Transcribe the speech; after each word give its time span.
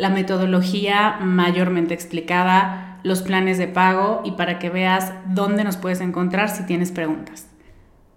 la 0.00 0.08
metodología 0.08 1.18
mayormente 1.20 1.92
explicada, 1.92 2.98
los 3.02 3.20
planes 3.20 3.58
de 3.58 3.68
pago 3.68 4.22
y 4.24 4.32
para 4.32 4.58
que 4.58 4.70
veas 4.70 5.12
dónde 5.26 5.62
nos 5.62 5.76
puedes 5.76 6.00
encontrar 6.00 6.48
si 6.48 6.64
tienes 6.64 6.90
preguntas. 6.90 7.46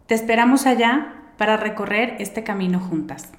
Te 0.07 0.15
esperamos 0.15 0.65
allá 0.65 1.33
para 1.37 1.57
recorrer 1.57 2.15
este 2.19 2.43
camino 2.43 2.79
juntas. 2.79 3.33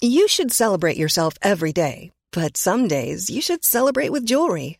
You 0.00 0.28
should 0.28 0.52
celebrate 0.52 0.96
yourself 0.96 1.34
every 1.42 1.72
day, 1.72 2.12
but 2.32 2.56
some 2.56 2.88
days 2.88 3.28
you 3.28 3.42
should 3.42 3.64
celebrate 3.64 4.10
with 4.10 4.24
jewelry. 4.24 4.79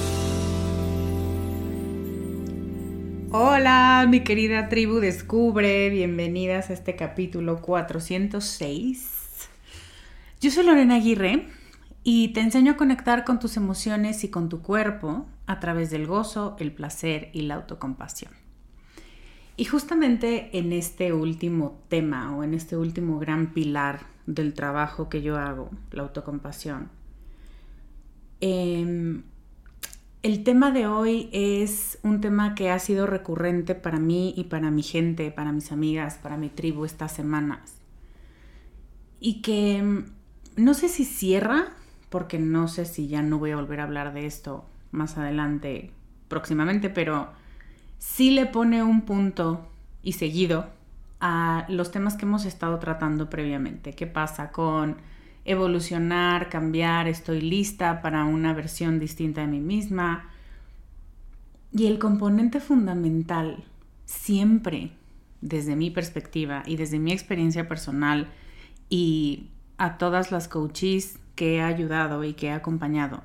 Hola, 3.33 4.05
mi 4.09 4.25
querida 4.25 4.67
tribu 4.67 4.95
Descubre, 4.95 5.89
bienvenidas 5.89 6.69
a 6.69 6.73
este 6.73 6.97
capítulo 6.97 7.61
406. 7.61 9.47
Yo 10.41 10.51
soy 10.51 10.65
Lorena 10.65 10.95
Aguirre 10.95 11.47
y 12.03 12.33
te 12.33 12.41
enseño 12.41 12.73
a 12.73 12.75
conectar 12.75 13.23
con 13.23 13.39
tus 13.39 13.55
emociones 13.55 14.25
y 14.25 14.29
con 14.29 14.49
tu 14.49 14.61
cuerpo 14.61 15.27
a 15.47 15.61
través 15.61 15.91
del 15.91 16.07
gozo, 16.07 16.57
el 16.59 16.73
placer 16.73 17.29
y 17.31 17.43
la 17.43 17.55
autocompasión. 17.55 18.33
Y 19.55 19.63
justamente 19.63 20.49
en 20.57 20.73
este 20.73 21.13
último 21.13 21.79
tema 21.87 22.35
o 22.35 22.43
en 22.43 22.53
este 22.53 22.75
último 22.75 23.17
gran 23.17 23.53
pilar 23.53 24.07
del 24.25 24.53
trabajo 24.53 25.07
que 25.07 25.21
yo 25.21 25.37
hago, 25.37 25.69
la 25.91 26.03
autocompasión, 26.03 26.89
em, 28.41 29.23
el 30.23 30.43
tema 30.43 30.71
de 30.71 30.85
hoy 30.85 31.29
es 31.31 31.97
un 32.03 32.21
tema 32.21 32.53
que 32.53 32.69
ha 32.69 32.77
sido 32.77 33.07
recurrente 33.07 33.73
para 33.73 33.99
mí 33.99 34.33
y 34.37 34.45
para 34.45 34.69
mi 34.69 34.83
gente, 34.83 35.31
para 35.31 35.51
mis 35.51 35.71
amigas, 35.71 36.19
para 36.21 36.37
mi 36.37 36.49
tribu 36.49 36.85
estas 36.85 37.11
semanas. 37.11 37.77
Y 39.19 39.41
que 39.41 39.77
em, 39.77 40.05
no 40.55 40.73
sé 40.73 40.89
si 40.89 41.05
cierra 41.05 41.69
porque 42.09 42.37
no 42.37 42.67
sé 42.67 42.85
si 42.85 43.07
ya 43.07 43.21
no 43.21 43.39
voy 43.39 43.51
a 43.51 43.55
volver 43.55 43.79
a 43.79 43.83
hablar 43.83 44.13
de 44.13 44.25
esto 44.25 44.65
más 44.91 45.17
adelante 45.17 45.91
próximamente, 46.27 46.89
pero 46.89 47.29
sí 47.97 48.31
le 48.31 48.45
pone 48.45 48.83
un 48.83 49.01
punto 49.01 49.67
y 50.03 50.13
seguido 50.13 50.67
a 51.19 51.65
los 51.69 51.91
temas 51.91 52.15
que 52.15 52.25
hemos 52.25 52.45
estado 52.45 52.77
tratando 52.79 53.29
previamente. 53.29 53.93
¿Qué 53.93 54.07
pasa 54.07 54.51
con 54.51 54.97
evolucionar, 55.45 56.49
cambiar, 56.49 57.07
estoy 57.07 57.41
lista 57.41 58.01
para 58.01 58.25
una 58.25 58.53
versión 58.53 58.99
distinta 58.99 59.41
de 59.41 59.47
mí 59.47 59.59
misma? 59.59 60.29
Y 61.71 61.87
el 61.87 61.99
componente 61.99 62.59
fundamental, 62.59 63.63
siempre 64.05 64.91
desde 65.41 65.75
mi 65.75 65.89
perspectiva 65.89 66.63
y 66.65 66.75
desde 66.75 66.99
mi 66.99 67.11
experiencia 67.11 67.67
personal 67.67 68.27
y 68.89 69.49
a 69.77 69.97
todas 69.97 70.31
las 70.31 70.47
coaches 70.47 71.17
que 71.35 71.55
he 71.55 71.61
ayudado 71.61 72.23
y 72.23 72.33
que 72.33 72.47
he 72.47 72.51
acompañado 72.51 73.23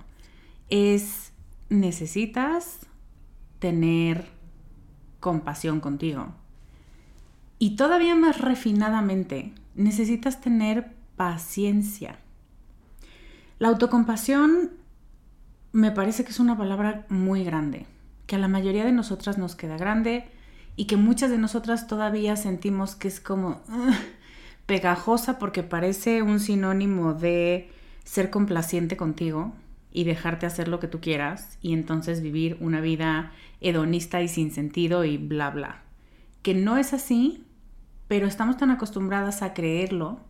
es 0.71 1.33
necesitas 1.69 2.87
tener 3.59 4.27
compasión 5.21 5.81
contigo. 5.81 6.29
Y 7.59 7.77
todavía 7.77 8.15
más 8.15 8.41
refinadamente, 8.41 9.53
necesitas 9.75 10.41
tener 10.41 10.96
paciencia. 11.17 12.19
La 13.59 13.69
autocompasión 13.69 14.73
me 15.73 15.91
parece 15.91 16.25
que 16.25 16.31
es 16.31 16.41
una 16.41 16.57
palabra 16.57 17.07
muy 17.09 17.45
grande, 17.45 17.87
que 18.27 18.37
a 18.37 18.39
la 18.39 18.49
mayoría 18.49 18.85
de 18.85 18.93
nosotras 18.93 19.39
nos 19.39 19.57
queda 19.57 19.77
grande 19.77 20.29
y 20.77 20.87
que 20.87 20.97
muchas 20.97 21.31
de 21.31 21.39
nosotras 21.39 21.87
todavía 21.87 22.37
sentimos 22.37 22.97
que 22.97 23.09
es 23.09 23.21
como 23.21 23.63
pegajosa 24.67 25.39
porque 25.39 25.63
parece 25.63 26.23
un 26.23 26.41
sinónimo 26.41 27.15
de 27.15 27.71
ser 28.05 28.31
complaciente 28.31 28.97
contigo 28.97 29.55
y 29.91 30.05
dejarte 30.05 30.45
hacer 30.45 30.69
lo 30.69 30.79
que 30.79 30.89
tú 30.89 31.01
quieras 31.01 31.59
y 31.63 31.73
entonces 31.73 32.21
vivir 32.21 32.59
una 32.61 32.81
vida 32.81 33.33
hedonista 33.61 34.21
y 34.21 34.29
sin 34.29 34.51
sentido 34.51 35.05
y 35.05 35.17
bla 35.17 35.51
bla. 35.51 35.83
Que 36.43 36.55
no 36.55 36.77
es 36.77 36.93
así, 36.93 37.47
pero 38.07 38.27
estamos 38.27 38.59
tan 38.59 38.71
acostumbradas 38.71 39.43
a 39.43 39.55
creerlo 39.55 40.21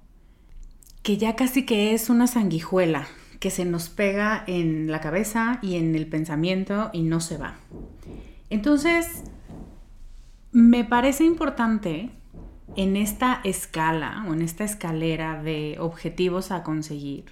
que 1.06 1.18
ya 1.18 1.36
casi 1.36 1.64
que 1.64 1.94
es 1.94 2.10
una 2.10 2.26
sanguijuela 2.26 3.06
que 3.38 3.50
se 3.50 3.64
nos 3.64 3.88
pega 3.88 4.42
en 4.48 4.90
la 4.90 5.00
cabeza 5.00 5.60
y 5.62 5.76
en 5.76 5.94
el 5.94 6.08
pensamiento 6.08 6.90
y 6.92 7.02
no 7.02 7.20
se 7.20 7.36
va. 7.36 7.54
Entonces, 8.50 9.22
me 10.50 10.82
parece 10.82 11.22
importante 11.22 12.10
en 12.74 12.96
esta 12.96 13.40
escala 13.44 14.26
o 14.28 14.32
en 14.32 14.42
esta 14.42 14.64
escalera 14.64 15.40
de 15.40 15.76
objetivos 15.78 16.50
a 16.50 16.64
conseguir 16.64 17.26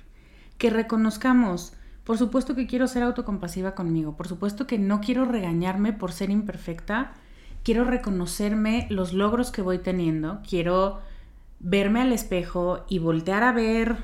que 0.57 0.71
reconozcamos, 0.71 1.73
por 2.05 2.17
supuesto 2.17 2.55
que 2.55 2.69
quiero 2.69 2.87
ser 2.87 3.03
autocompasiva 3.03 3.75
conmigo, 3.75 4.17
por 4.17 4.29
supuesto 4.29 4.69
que 4.69 4.79
no 4.79 5.01
quiero 5.01 5.25
regañarme 5.25 5.93
por 5.93 6.13
ser 6.13 6.31
imperfecta, 6.31 7.15
quiero 7.65 7.83
reconocerme 7.83 8.87
los 8.91 9.13
logros 9.13 9.51
que 9.51 9.63
voy 9.63 9.79
teniendo, 9.79 10.43
quiero 10.49 11.01
verme 11.61 12.01
al 12.01 12.13
espejo 12.13 12.85
y 12.89 12.99
voltear 12.99 13.43
a 13.43 13.53
ver 13.53 13.97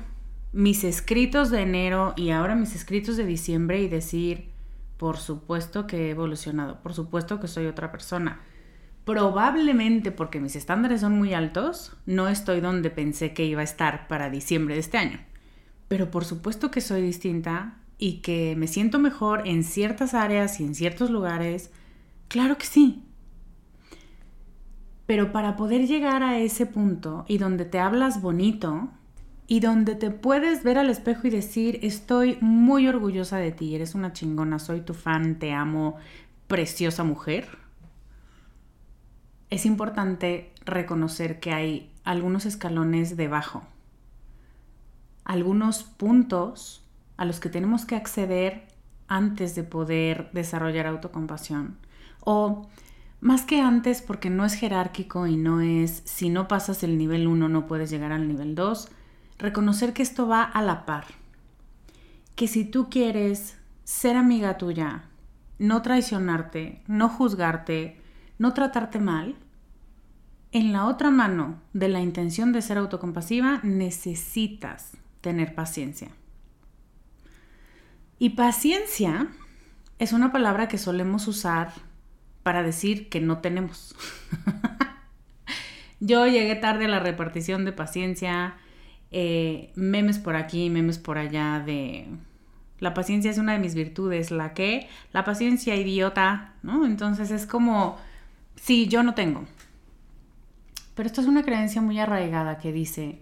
mis 0.53 0.83
escritos 0.83 1.49
de 1.49 1.61
enero 1.61 2.13
y 2.17 2.31
ahora 2.31 2.55
mis 2.55 2.75
escritos 2.75 3.17
de 3.17 3.25
diciembre 3.25 3.81
y 3.81 3.87
decir, 3.87 4.49
por 4.97 5.17
supuesto 5.17 5.87
que 5.87 6.07
he 6.07 6.09
evolucionado, 6.11 6.81
por 6.81 6.93
supuesto 6.93 7.39
que 7.39 7.47
soy 7.47 7.65
otra 7.65 7.91
persona. 7.91 8.41
Probablemente 9.05 10.11
porque 10.11 10.39
mis 10.39 10.55
estándares 10.55 11.01
son 11.01 11.17
muy 11.17 11.33
altos, 11.33 11.97
no 12.05 12.27
estoy 12.27 12.61
donde 12.61 12.91
pensé 12.91 13.33
que 13.33 13.45
iba 13.45 13.61
a 13.61 13.65
estar 13.65 14.07
para 14.07 14.29
diciembre 14.29 14.75
de 14.75 14.81
este 14.81 14.97
año. 14.97 15.19
Pero 15.87 16.11
por 16.11 16.23
supuesto 16.23 16.69
que 16.69 16.81
soy 16.81 17.01
distinta 17.01 17.77
y 17.97 18.21
que 18.21 18.55
me 18.57 18.67
siento 18.67 18.99
mejor 18.99 19.47
en 19.47 19.63
ciertas 19.63 20.13
áreas 20.13 20.59
y 20.59 20.65
en 20.65 20.75
ciertos 20.75 21.09
lugares. 21.09 21.71
Claro 22.27 22.57
que 22.57 22.65
sí. 22.65 23.03
Pero 25.11 25.33
para 25.33 25.57
poder 25.57 25.87
llegar 25.87 26.23
a 26.23 26.37
ese 26.37 26.65
punto 26.65 27.25
y 27.27 27.37
donde 27.37 27.65
te 27.65 27.79
hablas 27.79 28.21
bonito, 28.21 28.87
y 29.45 29.59
donde 29.59 29.95
te 29.95 30.09
puedes 30.09 30.63
ver 30.63 30.77
al 30.77 30.89
espejo 30.89 31.27
y 31.27 31.29
decir, 31.29 31.79
estoy 31.81 32.37
muy 32.39 32.87
orgullosa 32.87 33.35
de 33.35 33.51
ti, 33.51 33.75
eres 33.75 33.93
una 33.93 34.13
chingona, 34.13 34.57
soy 34.57 34.79
tu 34.79 34.93
fan, 34.93 35.37
te 35.37 35.51
amo, 35.51 35.97
preciosa 36.47 37.03
mujer. 37.03 37.57
Es 39.49 39.65
importante 39.65 40.53
reconocer 40.63 41.41
que 41.41 41.51
hay 41.51 41.91
algunos 42.05 42.45
escalones 42.45 43.17
debajo, 43.17 43.63
algunos 45.25 45.83
puntos 45.83 46.85
a 47.17 47.25
los 47.25 47.41
que 47.41 47.49
tenemos 47.49 47.83
que 47.83 47.97
acceder 47.97 48.69
antes 49.09 49.55
de 49.55 49.63
poder 49.63 50.29
desarrollar 50.31 50.87
autocompasión. 50.87 51.75
O 52.21 52.69
más 53.21 53.43
que 53.43 53.61
antes, 53.61 54.01
porque 54.01 54.31
no 54.31 54.43
es 54.43 54.55
jerárquico 54.55 55.27
y 55.27 55.37
no 55.37 55.61
es, 55.61 56.01
si 56.05 56.29
no 56.29 56.47
pasas 56.47 56.83
el 56.83 56.97
nivel 56.97 57.27
1 57.27 57.47
no 57.47 57.67
puedes 57.67 57.91
llegar 57.91 58.11
al 58.11 58.27
nivel 58.27 58.55
2, 58.55 58.89
reconocer 59.37 59.93
que 59.93 60.01
esto 60.01 60.27
va 60.27 60.43
a 60.43 60.61
la 60.63 60.85
par. 60.85 61.05
Que 62.35 62.47
si 62.47 62.65
tú 62.65 62.89
quieres 62.89 63.57
ser 63.83 64.17
amiga 64.17 64.57
tuya, 64.57 65.03
no 65.59 65.83
traicionarte, 65.83 66.81
no 66.87 67.09
juzgarte, 67.09 68.01
no 68.39 68.53
tratarte 68.53 68.99
mal, 68.99 69.35
en 70.51 70.73
la 70.73 70.87
otra 70.87 71.11
mano 71.11 71.61
de 71.73 71.89
la 71.89 72.01
intención 72.01 72.51
de 72.51 72.63
ser 72.63 72.79
autocompasiva 72.79 73.59
necesitas 73.63 74.97
tener 75.21 75.53
paciencia. 75.53 76.09
Y 78.17 78.31
paciencia 78.31 79.29
es 79.99 80.11
una 80.11 80.31
palabra 80.31 80.67
que 80.67 80.77
solemos 80.77 81.27
usar 81.27 81.71
para 82.43 82.63
decir 82.63 83.09
que 83.09 83.21
no 83.21 83.39
tenemos. 83.39 83.95
Yo 85.99 86.25
llegué 86.25 86.55
tarde 86.55 86.85
a 86.85 86.87
la 86.87 86.99
repartición 86.99 87.63
de 87.65 87.71
paciencia, 87.71 88.55
eh, 89.11 89.71
memes 89.75 90.17
por 90.17 90.35
aquí, 90.35 90.69
memes 90.69 90.97
por 90.97 91.17
allá 91.17 91.61
de... 91.65 92.07
La 92.79 92.95
paciencia 92.95 93.29
es 93.29 93.37
una 93.37 93.53
de 93.53 93.59
mis 93.59 93.75
virtudes, 93.75 94.31
la 94.31 94.55
que, 94.55 94.87
la 95.13 95.23
paciencia 95.23 95.75
idiota, 95.75 96.55
¿no? 96.63 96.87
Entonces 96.87 97.29
es 97.29 97.45
como, 97.45 97.99
sí, 98.55 98.87
yo 98.87 99.03
no 99.03 99.13
tengo. 99.13 99.45
Pero 100.95 101.05
esto 101.05 101.21
es 101.21 101.27
una 101.27 101.43
creencia 101.43 101.81
muy 101.81 101.99
arraigada 101.99 102.57
que 102.57 102.71
dice 102.71 103.19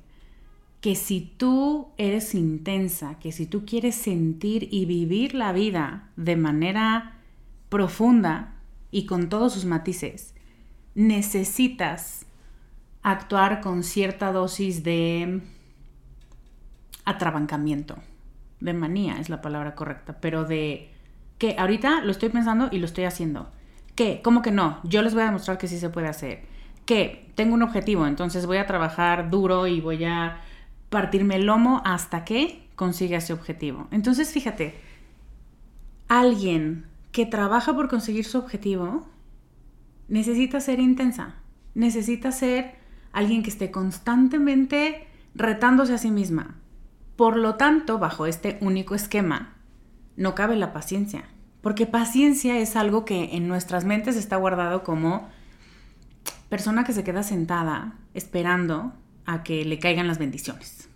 que 0.80 0.96
si 0.96 1.20
tú 1.36 1.90
eres 1.98 2.34
intensa, 2.36 3.20
que 3.20 3.34
si 3.34 3.46
tú 3.46 3.66
quieres 3.66 3.96
sentir 3.96 4.70
y 4.72 4.86
vivir 4.86 5.36
la 5.36 5.52
vida 5.52 6.08
de 6.16 6.38
manera 6.38 7.18
profunda 7.68 8.54
y 8.92 9.06
con 9.06 9.30
todos 9.30 9.54
sus 9.54 9.66
matices, 9.66 10.34
necesitas 10.96 12.26
actuar 13.02 13.62
con 13.62 13.84
cierta 13.84 14.32
dosis 14.32 14.84
de 14.84 15.42
atrabancamiento. 17.06 17.96
De 18.60 18.74
manía 18.74 19.20
es 19.20 19.30
la 19.30 19.42
palabra 19.42 19.76
correcta, 19.76 20.20
pero 20.20 20.44
de 20.44 20.92
que 21.38 21.56
ahorita 21.58 22.02
lo 22.02 22.12
estoy 22.12 22.30
pensando 22.30 22.68
y 22.72 22.80
lo 22.80 22.86
estoy 22.86 23.06
haciendo. 23.06 23.50
¿Qué? 23.96 24.22
¿Cómo 24.24 24.42
que 24.42 24.52
no? 24.52 24.80
Yo 24.84 25.02
les 25.02 25.14
voy 25.14 25.24
a 25.24 25.28
demostrar 25.28 25.58
que 25.58 25.68
sí 25.68 25.80
se 25.80 25.90
puede 25.90 26.08
hacer. 26.08 26.44
Que 26.86 27.32
tengo 27.36 27.54
un 27.54 27.64
objetivo, 27.64 28.06
entonces 28.08 28.46
voy 28.46 28.58
a 28.58 28.66
trabajar 28.66 29.30
duro 29.30 29.68
y 29.68 29.80
voy 29.80 30.04
a 30.04 30.42
partirme 30.90 31.36
el 31.36 31.46
lomo 31.46 31.82
hasta 31.86 32.26
que 32.26 32.68
consiga 32.76 33.18
ese 33.18 33.34
objetivo. 33.34 33.88
Entonces, 33.92 34.32
fíjate, 34.32 34.76
alguien 36.08 36.86
que 37.12 37.26
trabaja 37.26 37.74
por 37.74 37.90
conseguir 37.90 38.26
su 38.26 38.38
objetivo 38.38 39.08
necesita 40.08 40.60
ser 40.60 40.80
intensa, 40.80 41.36
necesita 41.74 42.32
ser 42.32 42.76
alguien 43.12 43.44
que 43.44 43.50
esté 43.50 43.72
constantemente 43.72 45.08
retándose 45.36 45.94
a 45.94 45.98
sí 45.98 46.12
misma, 46.12 46.56
por 47.16 47.36
lo 47.36 47.56
tanto, 47.56 48.00
bajo 48.00 48.26
este 48.26 48.58
único 48.62 48.96
esquema, 48.96 49.54
no 50.16 50.36
cabe 50.36 50.56
la 50.56 50.72
paciencia, 50.72 51.26
porque 51.62 51.86
paciencia 51.86 52.58
es 52.60 52.76
algo 52.76 53.06
que 53.06 53.36
en 53.36 53.48
nuestras 53.48 53.86
mentes 53.86 54.16
está 54.16 54.38
guardado 54.38 54.84
como 54.84 55.28
persona 56.48 56.84
que 56.84 56.94
se 56.94 57.04
queda 57.04 57.24
sentada 57.24 57.96
esperando 58.14 58.94
a 59.26 59.44
que 59.44 59.66
le 59.66 59.80
caigan 59.80 60.08
las 60.08 60.18
bendiciones. 60.18 60.90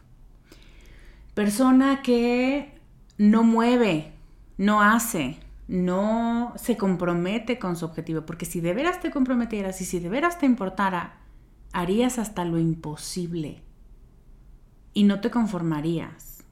Persona 1.33 2.01
que 2.01 2.73
no 3.17 3.43
mueve, 3.43 4.13
no 4.57 4.81
hace, 4.81 5.37
no 5.67 6.53
se 6.55 6.77
compromete 6.77 7.59
con 7.59 7.75
su 7.75 7.85
objetivo, 7.85 8.25
porque 8.25 8.45
si 8.45 8.61
de 8.61 8.73
veras 8.73 8.99
te 8.99 9.11
comprometieras 9.11 9.79
y 9.81 9.85
si 9.85 9.99
de 9.99 10.09
veras 10.09 10.37
te 10.39 10.45
importara, 10.45 11.21
harías 11.71 12.19
hasta 12.19 12.45
lo 12.45 12.59
imposible 12.59 13.63
y 14.93 15.03
no 15.03 15.21
te 15.21 15.31
conformarías. 15.31 16.43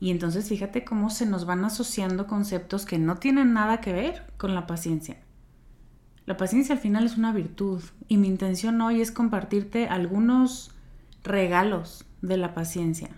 Y 0.00 0.10
entonces 0.10 0.48
fíjate 0.48 0.84
cómo 0.84 1.10
se 1.10 1.26
nos 1.26 1.44
van 1.44 1.64
asociando 1.64 2.26
conceptos 2.26 2.86
que 2.86 2.98
no 2.98 3.16
tienen 3.16 3.52
nada 3.52 3.80
que 3.80 3.92
ver 3.92 4.32
con 4.38 4.54
la 4.54 4.66
paciencia. 4.66 5.18
La 6.24 6.36
paciencia 6.36 6.74
al 6.74 6.80
final 6.80 7.04
es 7.04 7.16
una 7.16 7.32
virtud 7.32 7.82
y 8.08 8.16
mi 8.16 8.28
intención 8.28 8.80
hoy 8.80 9.00
es 9.00 9.12
compartirte 9.12 9.88
algunos 9.88 10.74
regalos 11.22 12.06
de 12.22 12.36
la 12.36 12.54
paciencia. 12.54 13.10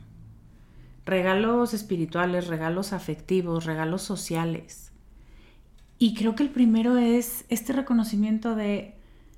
Regalos 1.04 1.74
espirituales, 1.74 2.46
regalos 2.48 2.92
afectivos, 2.92 3.64
regalos 3.64 4.02
sociales. 4.02 4.91
Y 6.02 6.14
creo 6.14 6.34
que 6.34 6.42
el 6.42 6.50
primero 6.50 6.96
es 6.96 7.44
este 7.48 7.72
reconocimiento 7.72 8.56
de 8.56 8.96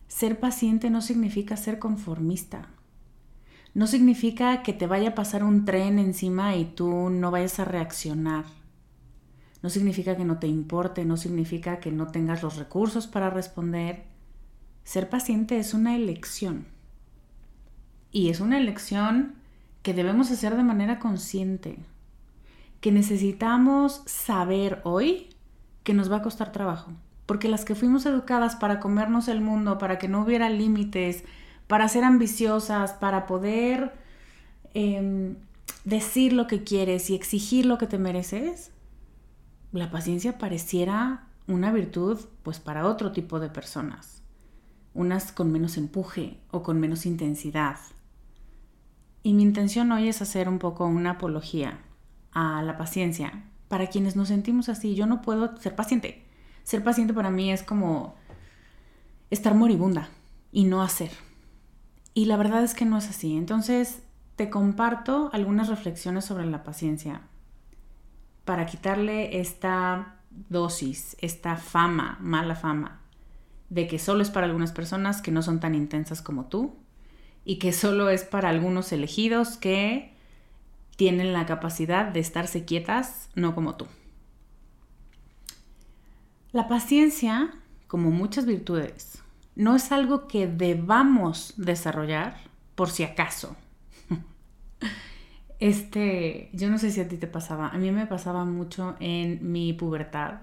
ser 0.08 0.40
paciente 0.40 0.88
no 0.88 1.02
significa 1.02 1.56
ser 1.56 1.78
conformista 1.78 2.68
no 3.74 3.88
significa 3.88 4.62
que 4.62 4.72
te 4.72 4.86
vaya 4.86 5.10
a 5.10 5.14
pasar 5.16 5.42
un 5.42 5.64
tren 5.64 5.98
encima 5.98 6.54
y 6.54 6.64
tú 6.64 7.10
no 7.10 7.32
vayas 7.32 7.58
a 7.58 7.64
reaccionar. 7.64 8.44
No 9.62 9.68
significa 9.68 10.16
que 10.16 10.24
no 10.24 10.38
te 10.38 10.46
importe, 10.46 11.04
no 11.04 11.16
significa 11.16 11.80
que 11.80 11.90
no 11.90 12.06
tengas 12.06 12.44
los 12.44 12.56
recursos 12.56 13.08
para 13.08 13.30
responder. 13.30 14.04
Ser 14.84 15.08
paciente 15.08 15.58
es 15.58 15.74
una 15.74 15.96
elección. 15.96 16.66
Y 18.12 18.28
es 18.28 18.38
una 18.38 18.58
elección 18.58 19.34
que 19.82 19.92
debemos 19.92 20.30
hacer 20.30 20.56
de 20.56 20.62
manera 20.62 21.00
consciente. 21.00 21.78
Que 22.80 22.92
necesitamos 22.92 24.02
saber 24.06 24.82
hoy 24.84 25.33
que 25.84 25.94
nos 25.94 26.10
va 26.10 26.16
a 26.16 26.22
costar 26.22 26.50
trabajo. 26.50 26.90
Porque 27.26 27.48
las 27.48 27.64
que 27.64 27.74
fuimos 27.74 28.04
educadas 28.06 28.56
para 28.56 28.80
comernos 28.80 29.28
el 29.28 29.40
mundo, 29.40 29.78
para 29.78 29.98
que 29.98 30.08
no 30.08 30.22
hubiera 30.22 30.50
límites, 30.50 31.24
para 31.66 31.88
ser 31.88 32.04
ambiciosas, 32.04 32.92
para 32.94 33.26
poder 33.26 33.92
em, 34.74 35.36
decir 35.84 36.32
lo 36.32 36.46
que 36.46 36.64
quieres 36.64 37.08
y 37.10 37.14
exigir 37.14 37.66
lo 37.66 37.78
que 37.78 37.86
te 37.86 37.98
mereces, 37.98 38.72
la 39.72 39.90
paciencia 39.90 40.38
pareciera 40.38 41.26
una 41.46 41.72
virtud 41.72 42.18
pues 42.42 42.58
para 42.60 42.86
otro 42.86 43.12
tipo 43.12 43.40
de 43.40 43.50
personas, 43.50 44.22
unas 44.94 45.32
con 45.32 45.52
menos 45.52 45.76
empuje 45.76 46.38
o 46.50 46.62
con 46.62 46.80
menos 46.80 47.06
intensidad. 47.06 47.78
Y 49.22 49.32
mi 49.32 49.42
intención 49.42 49.90
hoy 49.92 50.08
es 50.08 50.20
hacer 50.22 50.48
un 50.48 50.58
poco 50.58 50.86
una 50.86 51.12
apología 51.12 51.80
a 52.32 52.62
la 52.62 52.76
paciencia 52.76 53.44
para 53.68 53.88
quienes 53.88 54.16
nos 54.16 54.28
sentimos 54.28 54.68
así. 54.68 54.94
Yo 54.94 55.06
no 55.06 55.22
puedo 55.22 55.56
ser 55.58 55.74
paciente. 55.74 56.24
Ser 56.62 56.82
paciente 56.82 57.12
para 57.12 57.30
mí 57.30 57.52
es 57.52 57.62
como 57.62 58.14
estar 59.30 59.54
moribunda 59.54 60.08
y 60.52 60.64
no 60.64 60.82
hacer. 60.82 61.10
Y 62.14 62.26
la 62.26 62.36
verdad 62.36 62.62
es 62.62 62.74
que 62.74 62.84
no 62.84 62.96
es 62.98 63.08
así. 63.08 63.36
Entonces, 63.36 64.02
te 64.36 64.50
comparto 64.50 65.30
algunas 65.32 65.68
reflexiones 65.68 66.24
sobre 66.24 66.46
la 66.46 66.62
paciencia 66.62 67.22
para 68.44 68.66
quitarle 68.66 69.40
esta 69.40 70.16
dosis, 70.30 71.16
esta 71.20 71.56
fama, 71.56 72.18
mala 72.20 72.56
fama, 72.56 73.00
de 73.70 73.86
que 73.86 73.98
solo 73.98 74.22
es 74.22 74.30
para 74.30 74.46
algunas 74.46 74.72
personas 74.72 75.22
que 75.22 75.30
no 75.30 75.42
son 75.42 75.60
tan 75.60 75.74
intensas 75.74 76.22
como 76.22 76.46
tú 76.46 76.76
y 77.44 77.58
que 77.58 77.72
solo 77.72 78.08
es 78.08 78.24
para 78.24 78.48
algunos 78.48 78.92
elegidos 78.92 79.56
que 79.56 80.13
tienen 80.96 81.32
la 81.32 81.46
capacidad 81.46 82.06
de 82.06 82.20
estarse 82.20 82.64
quietas, 82.64 83.28
no 83.34 83.54
como 83.54 83.76
tú. 83.76 83.86
La 86.52 86.68
paciencia, 86.68 87.52
como 87.88 88.10
muchas 88.10 88.46
virtudes, 88.46 89.18
no 89.56 89.74
es 89.76 89.92
algo 89.92 90.26
que 90.28 90.46
debamos 90.46 91.54
desarrollar, 91.56 92.36
por 92.74 92.90
si 92.90 93.04
acaso. 93.04 93.56
Este, 95.60 96.50
yo 96.52 96.68
no 96.68 96.78
sé 96.78 96.90
si 96.90 97.00
a 97.00 97.08
ti 97.08 97.16
te 97.16 97.28
pasaba, 97.28 97.68
a 97.68 97.78
mí 97.78 97.90
me 97.90 98.06
pasaba 98.06 98.44
mucho 98.44 98.96
en 99.00 99.52
mi 99.52 99.72
pubertad, 99.72 100.40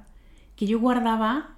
que 0.55 0.65
yo 0.65 0.79
guardaba 0.79 1.57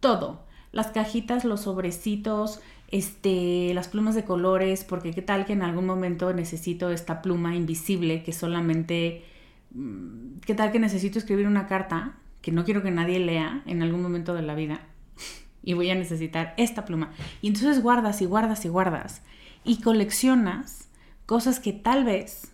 todo, 0.00 0.46
las 0.70 0.92
cajitas, 0.92 1.44
los 1.44 1.62
sobrecitos, 1.62 2.60
este, 2.92 3.72
las 3.74 3.88
plumas 3.88 4.14
de 4.14 4.24
colores, 4.24 4.84
porque 4.84 5.12
qué 5.12 5.22
tal 5.22 5.46
que 5.46 5.54
en 5.54 5.62
algún 5.62 5.86
momento 5.86 6.32
necesito 6.34 6.90
esta 6.90 7.22
pluma 7.22 7.56
invisible 7.56 8.22
que 8.22 8.32
solamente, 8.32 9.24
mm, 9.72 10.40
qué 10.46 10.54
tal 10.54 10.70
que 10.70 10.78
necesito 10.78 11.18
escribir 11.18 11.46
una 11.46 11.66
carta 11.66 12.18
que 12.42 12.52
no 12.52 12.64
quiero 12.64 12.82
que 12.82 12.90
nadie 12.90 13.18
lea 13.18 13.62
en 13.66 13.82
algún 13.82 14.02
momento 14.02 14.34
de 14.34 14.42
la 14.42 14.54
vida 14.54 14.86
y 15.62 15.72
voy 15.72 15.88
a 15.90 15.94
necesitar 15.94 16.52
esta 16.58 16.84
pluma. 16.84 17.12
Y 17.40 17.48
entonces 17.48 17.82
guardas 17.82 18.20
y 18.20 18.26
guardas 18.26 18.64
y 18.66 18.68
guardas 18.68 19.22
y 19.64 19.80
coleccionas 19.80 20.90
cosas 21.24 21.60
que 21.60 21.72
tal 21.72 22.04
vez 22.04 22.52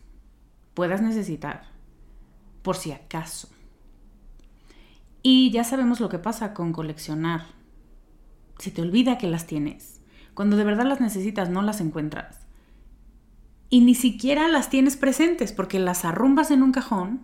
puedas 0.74 1.02
necesitar, 1.02 1.64
por 2.62 2.76
si 2.76 2.92
acaso. 2.92 3.48
Y 5.20 5.50
ya 5.50 5.64
sabemos 5.64 5.98
lo 5.98 6.08
que 6.08 6.20
pasa 6.20 6.54
con 6.54 6.72
coleccionar. 6.72 7.46
Se 8.58 8.70
te 8.70 8.82
olvida 8.82 9.18
que 9.18 9.26
las 9.26 9.46
tienes. 9.46 9.97
Cuando 10.38 10.56
de 10.56 10.62
verdad 10.62 10.86
las 10.86 11.00
necesitas 11.00 11.50
no 11.50 11.62
las 11.62 11.80
encuentras. 11.80 12.38
Y 13.70 13.80
ni 13.80 13.96
siquiera 13.96 14.46
las 14.46 14.70
tienes 14.70 14.96
presentes 14.96 15.50
porque 15.50 15.80
las 15.80 16.04
arrumbas 16.04 16.52
en 16.52 16.62
un 16.62 16.70
cajón 16.70 17.22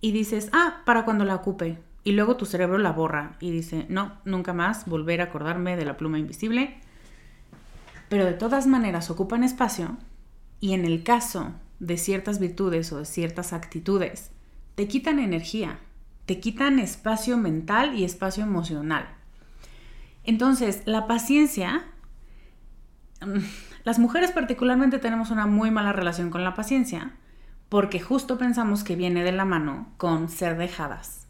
y 0.00 0.12
dices, 0.12 0.50
ah, 0.52 0.82
para 0.86 1.04
cuando 1.04 1.24
la 1.24 1.34
ocupe. 1.34 1.80
Y 2.04 2.12
luego 2.12 2.36
tu 2.36 2.46
cerebro 2.46 2.78
la 2.78 2.92
borra 2.92 3.34
y 3.40 3.50
dice, 3.50 3.86
no, 3.88 4.12
nunca 4.24 4.52
más 4.52 4.86
volver 4.86 5.20
a 5.20 5.24
acordarme 5.24 5.74
de 5.74 5.84
la 5.84 5.96
pluma 5.96 6.20
invisible. 6.20 6.78
Pero 8.08 8.24
de 8.24 8.34
todas 8.34 8.68
maneras 8.68 9.10
ocupan 9.10 9.42
espacio 9.42 9.96
y 10.60 10.74
en 10.74 10.84
el 10.84 11.02
caso 11.02 11.54
de 11.80 11.96
ciertas 11.96 12.38
virtudes 12.38 12.92
o 12.92 12.98
de 12.98 13.04
ciertas 13.04 13.52
actitudes, 13.52 14.30
te 14.76 14.86
quitan 14.86 15.18
energía, 15.18 15.80
te 16.24 16.38
quitan 16.38 16.78
espacio 16.78 17.36
mental 17.36 17.98
y 17.98 18.04
espacio 18.04 18.44
emocional. 18.44 19.08
Entonces, 20.22 20.82
la 20.86 21.08
paciencia, 21.08 21.86
las 23.84 23.98
mujeres 23.98 24.32
particularmente 24.32 24.98
tenemos 24.98 25.30
una 25.30 25.46
muy 25.46 25.70
mala 25.70 25.92
relación 25.92 26.30
con 26.30 26.44
la 26.44 26.54
paciencia, 26.54 27.12
porque 27.68 28.00
justo 28.00 28.38
pensamos 28.38 28.84
que 28.84 28.96
viene 28.96 29.24
de 29.24 29.32
la 29.32 29.44
mano 29.44 29.92
con 29.96 30.28
ser 30.28 30.56
dejadas 30.56 31.26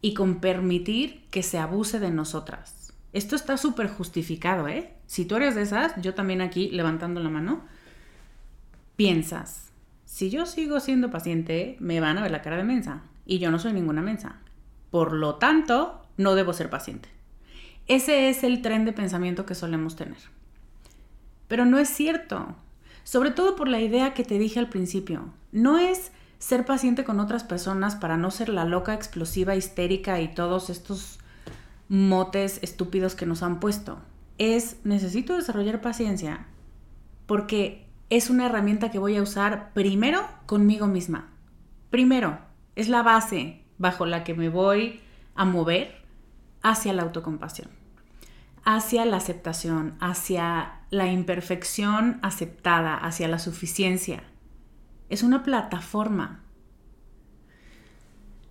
y 0.00 0.14
con 0.14 0.40
permitir 0.40 1.26
que 1.30 1.42
se 1.42 1.58
abuse 1.58 2.00
de 2.00 2.10
nosotras. 2.10 2.94
Esto 3.12 3.36
está 3.36 3.56
súper 3.56 3.88
justificado, 3.88 4.68
¿eh? 4.68 4.94
Si 5.06 5.24
tú 5.24 5.36
eres 5.36 5.54
de 5.54 5.62
esas, 5.62 5.94
yo 6.00 6.14
también 6.14 6.40
aquí 6.40 6.70
levantando 6.70 7.20
la 7.20 7.28
mano, 7.28 7.62
piensas, 8.96 9.72
si 10.12 10.28
yo 10.28 10.44
sigo 10.44 10.78
siendo 10.78 11.10
paciente, 11.10 11.78
me 11.80 11.98
van 11.98 12.18
a 12.18 12.22
ver 12.22 12.30
la 12.30 12.42
cara 12.42 12.58
de 12.58 12.64
mensa. 12.64 13.00
Y 13.24 13.38
yo 13.38 13.50
no 13.50 13.58
soy 13.58 13.72
ninguna 13.72 14.02
mensa. 14.02 14.40
Por 14.90 15.14
lo 15.14 15.36
tanto, 15.36 16.06
no 16.18 16.34
debo 16.34 16.52
ser 16.52 16.68
paciente. 16.68 17.08
Ese 17.86 18.28
es 18.28 18.44
el 18.44 18.60
tren 18.60 18.84
de 18.84 18.92
pensamiento 18.92 19.46
que 19.46 19.54
solemos 19.54 19.96
tener. 19.96 20.18
Pero 21.52 21.66
no 21.66 21.78
es 21.78 21.90
cierto. 21.90 22.56
Sobre 23.04 23.30
todo 23.30 23.56
por 23.56 23.68
la 23.68 23.78
idea 23.78 24.14
que 24.14 24.24
te 24.24 24.38
dije 24.38 24.58
al 24.58 24.70
principio. 24.70 25.34
No 25.52 25.76
es 25.76 26.10
ser 26.38 26.64
paciente 26.64 27.04
con 27.04 27.20
otras 27.20 27.44
personas 27.44 27.94
para 27.94 28.16
no 28.16 28.30
ser 28.30 28.48
la 28.48 28.64
loca, 28.64 28.94
explosiva, 28.94 29.54
histérica 29.54 30.18
y 30.22 30.28
todos 30.28 30.70
estos 30.70 31.18
motes 31.90 32.58
estúpidos 32.62 33.14
que 33.14 33.26
nos 33.26 33.42
han 33.42 33.60
puesto. 33.60 33.98
Es 34.38 34.78
necesito 34.84 35.36
desarrollar 35.36 35.82
paciencia 35.82 36.46
porque 37.26 37.86
es 38.08 38.30
una 38.30 38.46
herramienta 38.46 38.90
que 38.90 38.98
voy 38.98 39.18
a 39.18 39.22
usar 39.22 39.74
primero 39.74 40.26
conmigo 40.46 40.86
misma. 40.86 41.28
Primero, 41.90 42.38
es 42.76 42.88
la 42.88 43.02
base 43.02 43.60
bajo 43.76 44.06
la 44.06 44.24
que 44.24 44.32
me 44.32 44.48
voy 44.48 45.02
a 45.34 45.44
mover 45.44 45.96
hacia 46.62 46.94
la 46.94 47.02
autocompasión, 47.02 47.68
hacia 48.64 49.04
la 49.04 49.16
aceptación, 49.16 49.96
hacia 50.00 50.80
la 50.90 51.10
imperfección 51.10 52.18
aceptada, 52.22 52.96
hacia 52.96 53.28
la 53.28 53.38
suficiencia. 53.38 54.22
Es 55.08 55.22
una 55.22 55.42
plataforma. 55.42 56.40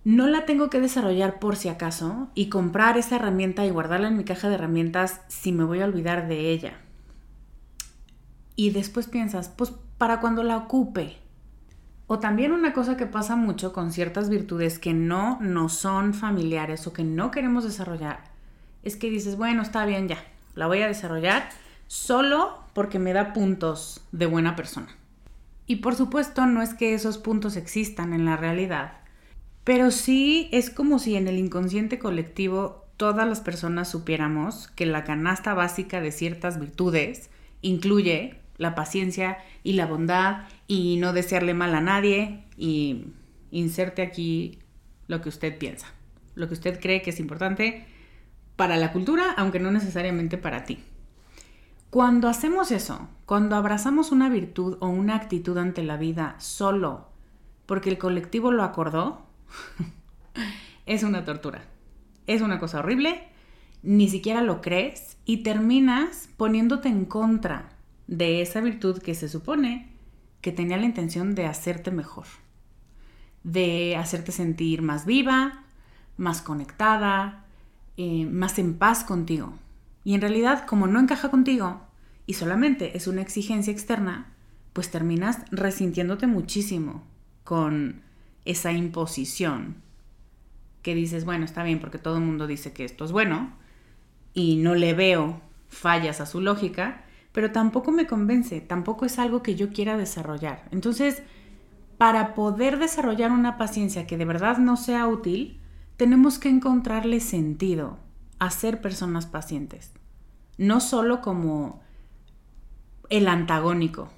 No 0.04 0.26
la 0.26 0.44
tengo 0.44 0.68
que 0.68 0.80
desarrollar 0.80 1.38
por 1.38 1.56
si 1.56 1.68
acaso 1.68 2.28
y 2.34 2.48
comprar 2.48 2.98
esa 2.98 3.16
herramienta 3.16 3.64
y 3.64 3.70
guardarla 3.70 4.08
en 4.08 4.16
mi 4.16 4.24
caja 4.24 4.48
de 4.48 4.56
herramientas 4.56 5.20
si 5.28 5.52
me 5.52 5.64
voy 5.64 5.80
a 5.80 5.84
olvidar 5.84 6.26
de 6.26 6.50
ella 6.50 6.82
y 8.56 8.70
después 8.70 9.08
piensas, 9.08 9.48
pues 9.48 9.72
para 9.98 10.20
cuando 10.20 10.42
la 10.42 10.56
ocupe. 10.56 11.18
O 12.06 12.18
también 12.18 12.52
una 12.52 12.72
cosa 12.72 12.96
que 12.96 13.06
pasa 13.06 13.36
mucho 13.36 13.72
con 13.72 13.92
ciertas 13.92 14.28
virtudes 14.28 14.78
que 14.78 14.92
no 14.92 15.38
nos 15.40 15.74
son 15.74 16.14
familiares 16.14 16.86
o 16.86 16.92
que 16.92 17.04
no 17.04 17.30
queremos 17.30 17.64
desarrollar, 17.64 18.31
es 18.82 18.96
que 18.96 19.10
dices, 19.10 19.36
bueno, 19.36 19.62
está 19.62 19.84
bien 19.86 20.08
ya, 20.08 20.24
la 20.54 20.66
voy 20.66 20.82
a 20.82 20.88
desarrollar 20.88 21.48
solo 21.86 22.58
porque 22.74 22.98
me 22.98 23.12
da 23.12 23.32
puntos 23.32 24.00
de 24.12 24.26
buena 24.26 24.56
persona. 24.56 24.88
Y 25.66 25.76
por 25.76 25.94
supuesto 25.94 26.46
no 26.46 26.62
es 26.62 26.74
que 26.74 26.94
esos 26.94 27.18
puntos 27.18 27.56
existan 27.56 28.12
en 28.12 28.24
la 28.24 28.36
realidad, 28.36 28.94
pero 29.64 29.90
sí 29.90 30.48
es 30.52 30.70
como 30.70 30.98
si 30.98 31.16
en 31.16 31.28
el 31.28 31.38
inconsciente 31.38 31.98
colectivo 31.98 32.86
todas 32.96 33.28
las 33.28 33.40
personas 33.40 33.90
supiéramos 33.90 34.68
que 34.68 34.86
la 34.86 35.04
canasta 35.04 35.54
básica 35.54 36.00
de 36.00 36.12
ciertas 36.12 36.58
virtudes 36.58 37.30
incluye 37.60 38.36
la 38.58 38.74
paciencia 38.74 39.38
y 39.62 39.74
la 39.74 39.86
bondad 39.86 40.44
y 40.66 40.96
no 40.96 41.12
desearle 41.12 41.54
mal 41.54 41.74
a 41.74 41.80
nadie 41.80 42.44
y 42.56 43.06
inserte 43.50 44.02
aquí 44.02 44.58
lo 45.06 45.20
que 45.20 45.28
usted 45.28 45.58
piensa, 45.58 45.86
lo 46.34 46.48
que 46.48 46.54
usted 46.54 46.80
cree 46.80 47.02
que 47.02 47.10
es 47.10 47.20
importante 47.20 47.86
para 48.56 48.76
la 48.76 48.92
cultura, 48.92 49.32
aunque 49.36 49.60
no 49.60 49.70
necesariamente 49.70 50.38
para 50.38 50.64
ti. 50.64 50.82
Cuando 51.90 52.28
hacemos 52.28 52.70
eso, 52.70 53.08
cuando 53.26 53.56
abrazamos 53.56 54.12
una 54.12 54.28
virtud 54.28 54.78
o 54.80 54.88
una 54.88 55.14
actitud 55.14 55.58
ante 55.58 55.82
la 55.82 55.96
vida 55.96 56.36
solo 56.38 57.12
porque 57.66 57.90
el 57.90 57.98
colectivo 57.98 58.50
lo 58.50 58.62
acordó, 58.62 59.22
es 60.86 61.02
una 61.02 61.24
tortura. 61.24 61.64
Es 62.26 62.40
una 62.40 62.58
cosa 62.58 62.78
horrible, 62.78 63.28
ni 63.82 64.08
siquiera 64.08 64.42
lo 64.42 64.60
crees 64.60 65.16
y 65.24 65.38
terminas 65.38 66.28
poniéndote 66.36 66.88
en 66.88 67.04
contra 67.04 67.70
de 68.06 68.42
esa 68.42 68.60
virtud 68.60 69.00
que 69.00 69.14
se 69.14 69.28
supone 69.28 69.88
que 70.40 70.52
tenía 70.52 70.76
la 70.76 70.86
intención 70.86 71.34
de 71.34 71.46
hacerte 71.46 71.90
mejor, 71.90 72.26
de 73.44 73.96
hacerte 73.96 74.32
sentir 74.32 74.82
más 74.82 75.06
viva, 75.06 75.64
más 76.16 76.42
conectada, 76.42 77.41
eh, 77.96 78.26
más 78.26 78.58
en 78.58 78.74
paz 78.74 79.04
contigo. 79.04 79.54
Y 80.04 80.14
en 80.14 80.20
realidad, 80.20 80.66
como 80.66 80.86
no 80.86 80.98
encaja 81.00 81.30
contigo 81.30 81.82
y 82.26 82.34
solamente 82.34 82.96
es 82.96 83.06
una 83.06 83.22
exigencia 83.22 83.72
externa, 83.72 84.32
pues 84.72 84.90
terminas 84.90 85.40
resintiéndote 85.50 86.26
muchísimo 86.26 87.04
con 87.44 88.02
esa 88.44 88.72
imposición 88.72 89.76
que 90.82 90.94
dices, 90.94 91.24
bueno, 91.24 91.44
está 91.44 91.62
bien 91.62 91.78
porque 91.78 91.98
todo 91.98 92.16
el 92.16 92.24
mundo 92.24 92.46
dice 92.46 92.72
que 92.72 92.84
esto 92.84 93.04
es 93.04 93.12
bueno 93.12 93.52
y 94.34 94.56
no 94.56 94.74
le 94.74 94.94
veo 94.94 95.40
fallas 95.68 96.20
a 96.20 96.26
su 96.26 96.40
lógica, 96.40 97.04
pero 97.32 97.52
tampoco 97.52 97.92
me 97.92 98.06
convence, 98.06 98.60
tampoco 98.60 99.06
es 99.06 99.18
algo 99.18 99.42
que 99.42 99.54
yo 99.54 99.72
quiera 99.72 99.96
desarrollar. 99.96 100.68
Entonces, 100.70 101.22
para 101.98 102.34
poder 102.34 102.78
desarrollar 102.78 103.30
una 103.30 103.56
paciencia 103.56 104.06
que 104.06 104.18
de 104.18 104.24
verdad 104.24 104.58
no 104.58 104.76
sea 104.76 105.06
útil, 105.06 105.60
tenemos 105.96 106.38
que 106.38 106.48
encontrarle 106.48 107.20
sentido 107.20 107.98
a 108.38 108.50
ser 108.50 108.80
personas 108.80 109.26
pacientes. 109.26 109.92
No 110.58 110.80
solo 110.80 111.20
como 111.20 111.80
el 113.08 113.28
antagónico. 113.28 114.08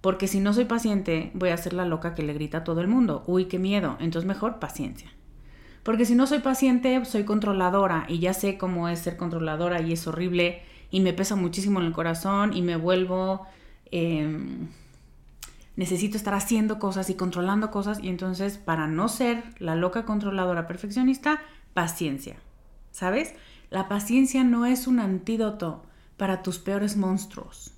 Porque 0.00 0.28
si 0.28 0.40
no 0.40 0.52
soy 0.52 0.64
paciente, 0.64 1.30
voy 1.34 1.50
a 1.50 1.56
ser 1.56 1.72
la 1.72 1.84
loca 1.84 2.14
que 2.14 2.22
le 2.22 2.32
grita 2.32 2.58
a 2.58 2.64
todo 2.64 2.80
el 2.80 2.88
mundo. 2.88 3.24
Uy, 3.26 3.46
qué 3.46 3.58
miedo. 3.58 3.96
Entonces 4.00 4.26
mejor 4.26 4.58
paciencia. 4.58 5.10
Porque 5.82 6.04
si 6.04 6.14
no 6.14 6.26
soy 6.26 6.40
paciente, 6.40 7.04
soy 7.04 7.24
controladora 7.24 8.06
y 8.08 8.18
ya 8.18 8.34
sé 8.34 8.58
cómo 8.58 8.88
es 8.88 9.00
ser 9.00 9.16
controladora 9.16 9.80
y 9.82 9.92
es 9.92 10.06
horrible 10.06 10.62
y 10.90 11.00
me 11.00 11.12
pesa 11.12 11.36
muchísimo 11.36 11.80
en 11.80 11.86
el 11.86 11.92
corazón 11.92 12.52
y 12.52 12.62
me 12.62 12.76
vuelvo... 12.76 13.46
Em, 13.90 14.68
necesito 15.76 16.16
estar 16.16 16.34
haciendo 16.34 16.78
cosas 16.78 17.10
y 17.10 17.14
controlando 17.14 17.70
cosas 17.70 17.98
y 18.02 18.08
entonces 18.08 18.58
para 18.58 18.86
no 18.86 19.08
ser 19.08 19.44
la 19.58 19.76
loca 19.76 20.04
controladora 20.04 20.66
perfeccionista, 20.66 21.40
paciencia. 21.74 22.36
¿Sabes? 22.90 23.34
La 23.70 23.88
paciencia 23.88 24.42
no 24.42 24.66
es 24.66 24.86
un 24.86 25.00
antídoto 25.00 25.84
para 26.16 26.42
tus 26.42 26.58
peores 26.58 26.96
monstruos. 26.96 27.74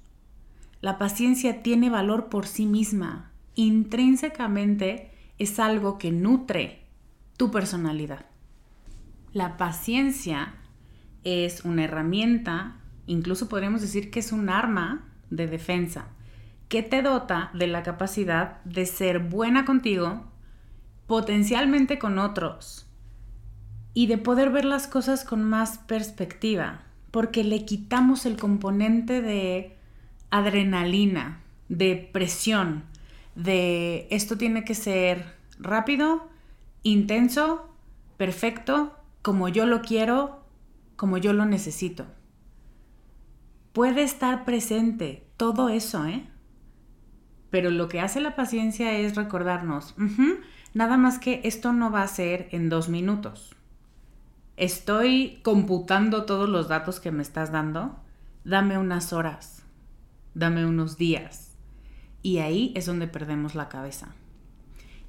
La 0.81 0.97
paciencia 0.97 1.63
tiene 1.63 1.91
valor 1.91 2.29
por 2.29 2.47
sí 2.47 2.67
misma. 2.67 3.33
Intrínsecamente 3.57 5.11
es 5.39 5.59
algo 5.59 5.99
que 5.99 6.13
nutre 6.13 6.85
tu 7.37 7.51
personalidad. 7.51 8.27
La 9.33 9.57
paciencia 9.57 10.55
es 11.25 11.65
una 11.65 11.85
herramienta 11.85 12.79
Incluso 13.09 13.49
podríamos 13.49 13.81
decir 13.81 14.11
que 14.11 14.21
es 14.21 14.33
un 14.33 14.51
arma 14.51 15.09
de 15.31 15.47
defensa 15.47 16.09
que 16.69 16.83
te 16.83 17.03
dota 17.03 17.51
de 17.55 17.67
la 17.67 17.83
capacidad 17.83 18.63
de 18.65 18.87
ser 18.87 19.21
buena 19.21 19.65
contigo, 19.65 20.25
potencialmente 21.07 21.99
con 21.99 22.19
otros, 22.19 22.87
y 23.95 24.07
de 24.07 24.19
poder 24.19 24.51
ver 24.51 24.65
las 24.65 24.87
cosas 24.87 25.25
con 25.25 25.43
más 25.43 25.79
perspectiva, 25.79 26.83
porque 27.11 27.43
le 27.43 27.65
quitamos 27.65 28.27
el 28.27 28.37
componente 28.37 29.23
de 29.23 29.77
adrenalina, 30.31 31.41
de 31.69 32.09
presión, 32.13 32.85
de 33.35 34.07
esto 34.11 34.37
tiene 34.37 34.65
que 34.65 34.75
ser 34.75 35.37
rápido, 35.59 36.29
intenso, 36.83 37.69
perfecto, 38.17 38.95
como 39.23 39.49
yo 39.49 39.65
lo 39.65 39.81
quiero, 39.81 40.45
como 40.97 41.17
yo 41.19 41.33
lo 41.33 41.47
necesito. 41.47 42.07
Puede 43.73 44.03
estar 44.03 44.45
presente 44.45 45.27
todo 45.37 45.69
eso, 45.69 46.05
¿eh? 46.07 46.29
Pero 47.51 47.71
lo 47.71 47.89
que 47.89 48.01
hace 48.01 48.21
la 48.21 48.37
paciencia 48.37 48.99
es 48.99 49.17
recordarnos, 49.17 49.95
nada 50.75 50.97
más 50.97 51.19
que 51.19 51.41
esto 51.45 51.73
no 51.73 51.91
va 51.91 52.03
a 52.03 52.09
ser 52.09 52.49
en 52.53 52.69
dos 52.69 52.89
minutos. 52.89 53.57
Estoy 54.57 55.39
computando 55.43 56.25
todos 56.25 56.49
los 56.49 56.69
datos 56.69 56.99
que 56.99 57.13
me 57.13 57.23
estás 57.23 57.53
dando. 57.53 57.97
Dame 58.45 58.77
unas 58.77 59.13
horas, 59.13 59.63
dame 60.35 60.67
unos 60.67 60.99
días. 60.99 61.57
Y 62.23 62.39
ahí 62.39 62.73
es 62.75 62.87
donde 62.87 63.07
perdemos 63.07 63.55
la 63.55 63.69
cabeza. 63.69 64.09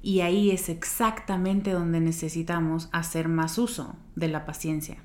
Y 0.02 0.20
ahí 0.20 0.50
es 0.50 0.68
exactamente 0.68 1.72
donde 1.72 2.00
necesitamos 2.00 2.88
hacer 2.92 3.28
más 3.28 3.58
uso 3.58 3.96
de 4.14 4.28
la 4.28 4.46
paciencia. 4.46 4.98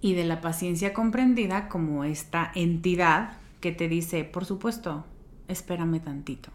Y 0.00 0.14
de 0.14 0.24
la 0.24 0.40
paciencia 0.40 0.92
comprendida 0.92 1.68
como 1.68 2.02
esta 2.02 2.50
entidad 2.54 3.38
que 3.60 3.70
te 3.70 3.88
dice, 3.88 4.24
por 4.24 4.44
supuesto, 4.44 5.06
espérame 5.52 6.00
tantito. 6.00 6.50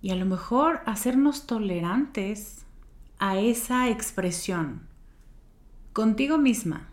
Y 0.00 0.10
a 0.10 0.16
lo 0.16 0.26
mejor 0.26 0.80
hacernos 0.86 1.46
tolerantes 1.46 2.64
a 3.18 3.38
esa 3.38 3.88
expresión 3.88 4.88
contigo 5.92 6.38
misma. 6.38 6.88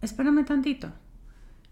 Espérame 0.00 0.44
tantito. 0.44 0.92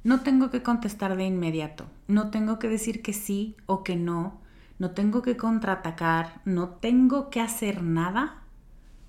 No 0.04 0.20
tengo 0.20 0.50
que 0.50 0.62
contestar 0.62 1.16
de 1.16 1.24
inmediato. 1.24 1.86
No 2.06 2.30
tengo 2.30 2.60
que 2.60 2.68
decir 2.68 3.02
que 3.02 3.12
sí 3.12 3.56
o 3.66 3.82
que 3.82 3.96
no. 3.96 4.40
No 4.78 4.92
tengo 4.92 5.22
que 5.22 5.36
contraatacar. 5.36 6.40
No 6.44 6.68
tengo 6.68 7.30
que 7.30 7.40
hacer 7.40 7.82
nada 7.82 8.42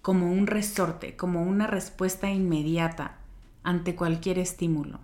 como 0.02 0.32
un 0.32 0.48
resorte, 0.48 1.16
como 1.16 1.44
una 1.44 1.68
respuesta 1.68 2.32
inmediata 2.32 3.18
ante 3.62 3.96
cualquier 3.96 4.40
estímulo. 4.40 5.00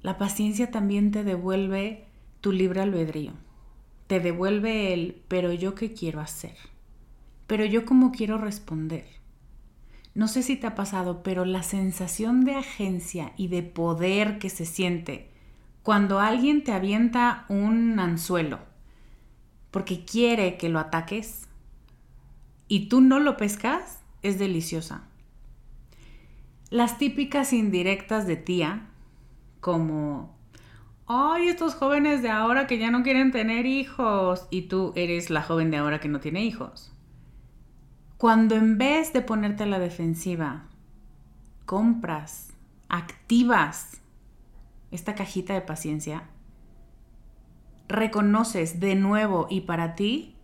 La 0.00 0.18
paciencia 0.18 0.70
también 0.70 1.12
te 1.12 1.22
devuelve 1.22 2.08
tu 2.42 2.52
libre 2.52 2.82
albedrío. 2.82 3.32
Te 4.08 4.20
devuelve 4.20 4.92
el, 4.92 5.22
pero 5.28 5.50
yo 5.54 5.74
qué 5.74 5.94
quiero 5.94 6.20
hacer. 6.20 6.56
Pero 7.46 7.64
yo 7.64 7.86
cómo 7.86 8.12
quiero 8.12 8.36
responder. 8.36 9.06
No 10.14 10.28
sé 10.28 10.42
si 10.42 10.56
te 10.56 10.66
ha 10.66 10.74
pasado, 10.74 11.22
pero 11.22 11.46
la 11.46 11.62
sensación 11.62 12.44
de 12.44 12.56
agencia 12.56 13.32
y 13.38 13.48
de 13.48 13.62
poder 13.62 14.38
que 14.38 14.50
se 14.50 14.66
siente 14.66 15.30
cuando 15.82 16.20
alguien 16.20 16.62
te 16.62 16.72
avienta 16.72 17.46
un 17.48 17.98
anzuelo 17.98 18.60
porque 19.72 20.04
quiere 20.04 20.58
que 20.58 20.68
lo 20.68 20.78
ataques 20.78 21.48
y 22.68 22.88
tú 22.88 23.00
no 23.00 23.18
lo 23.18 23.36
pescas 23.36 24.00
es 24.22 24.38
deliciosa. 24.38 25.08
Las 26.70 26.98
típicas 26.98 27.52
indirectas 27.52 28.26
de 28.26 28.36
tía 28.36 28.86
como, 29.60 30.36
ay, 31.14 31.48
estos 31.48 31.74
jóvenes 31.74 32.22
de 32.22 32.30
ahora 32.30 32.66
que 32.66 32.78
ya 32.78 32.90
no 32.90 33.02
quieren 33.02 33.32
tener 33.32 33.66
hijos 33.66 34.46
y 34.50 34.62
tú 34.62 34.92
eres 34.96 35.28
la 35.28 35.42
joven 35.42 35.70
de 35.70 35.76
ahora 35.76 36.00
que 36.00 36.08
no 36.08 36.20
tiene 36.20 36.42
hijos. 36.42 36.92
Cuando 38.16 38.54
en 38.54 38.78
vez 38.78 39.12
de 39.12 39.20
ponerte 39.20 39.64
a 39.64 39.66
la 39.66 39.78
defensiva, 39.78 40.68
compras, 41.66 42.54
activas 42.88 44.00
esta 44.90 45.14
cajita 45.14 45.52
de 45.54 45.60
paciencia, 45.60 46.30
reconoces 47.88 48.80
de 48.80 48.94
nuevo 48.94 49.46
y 49.50 49.62
para 49.62 49.94
ti, 49.94 50.36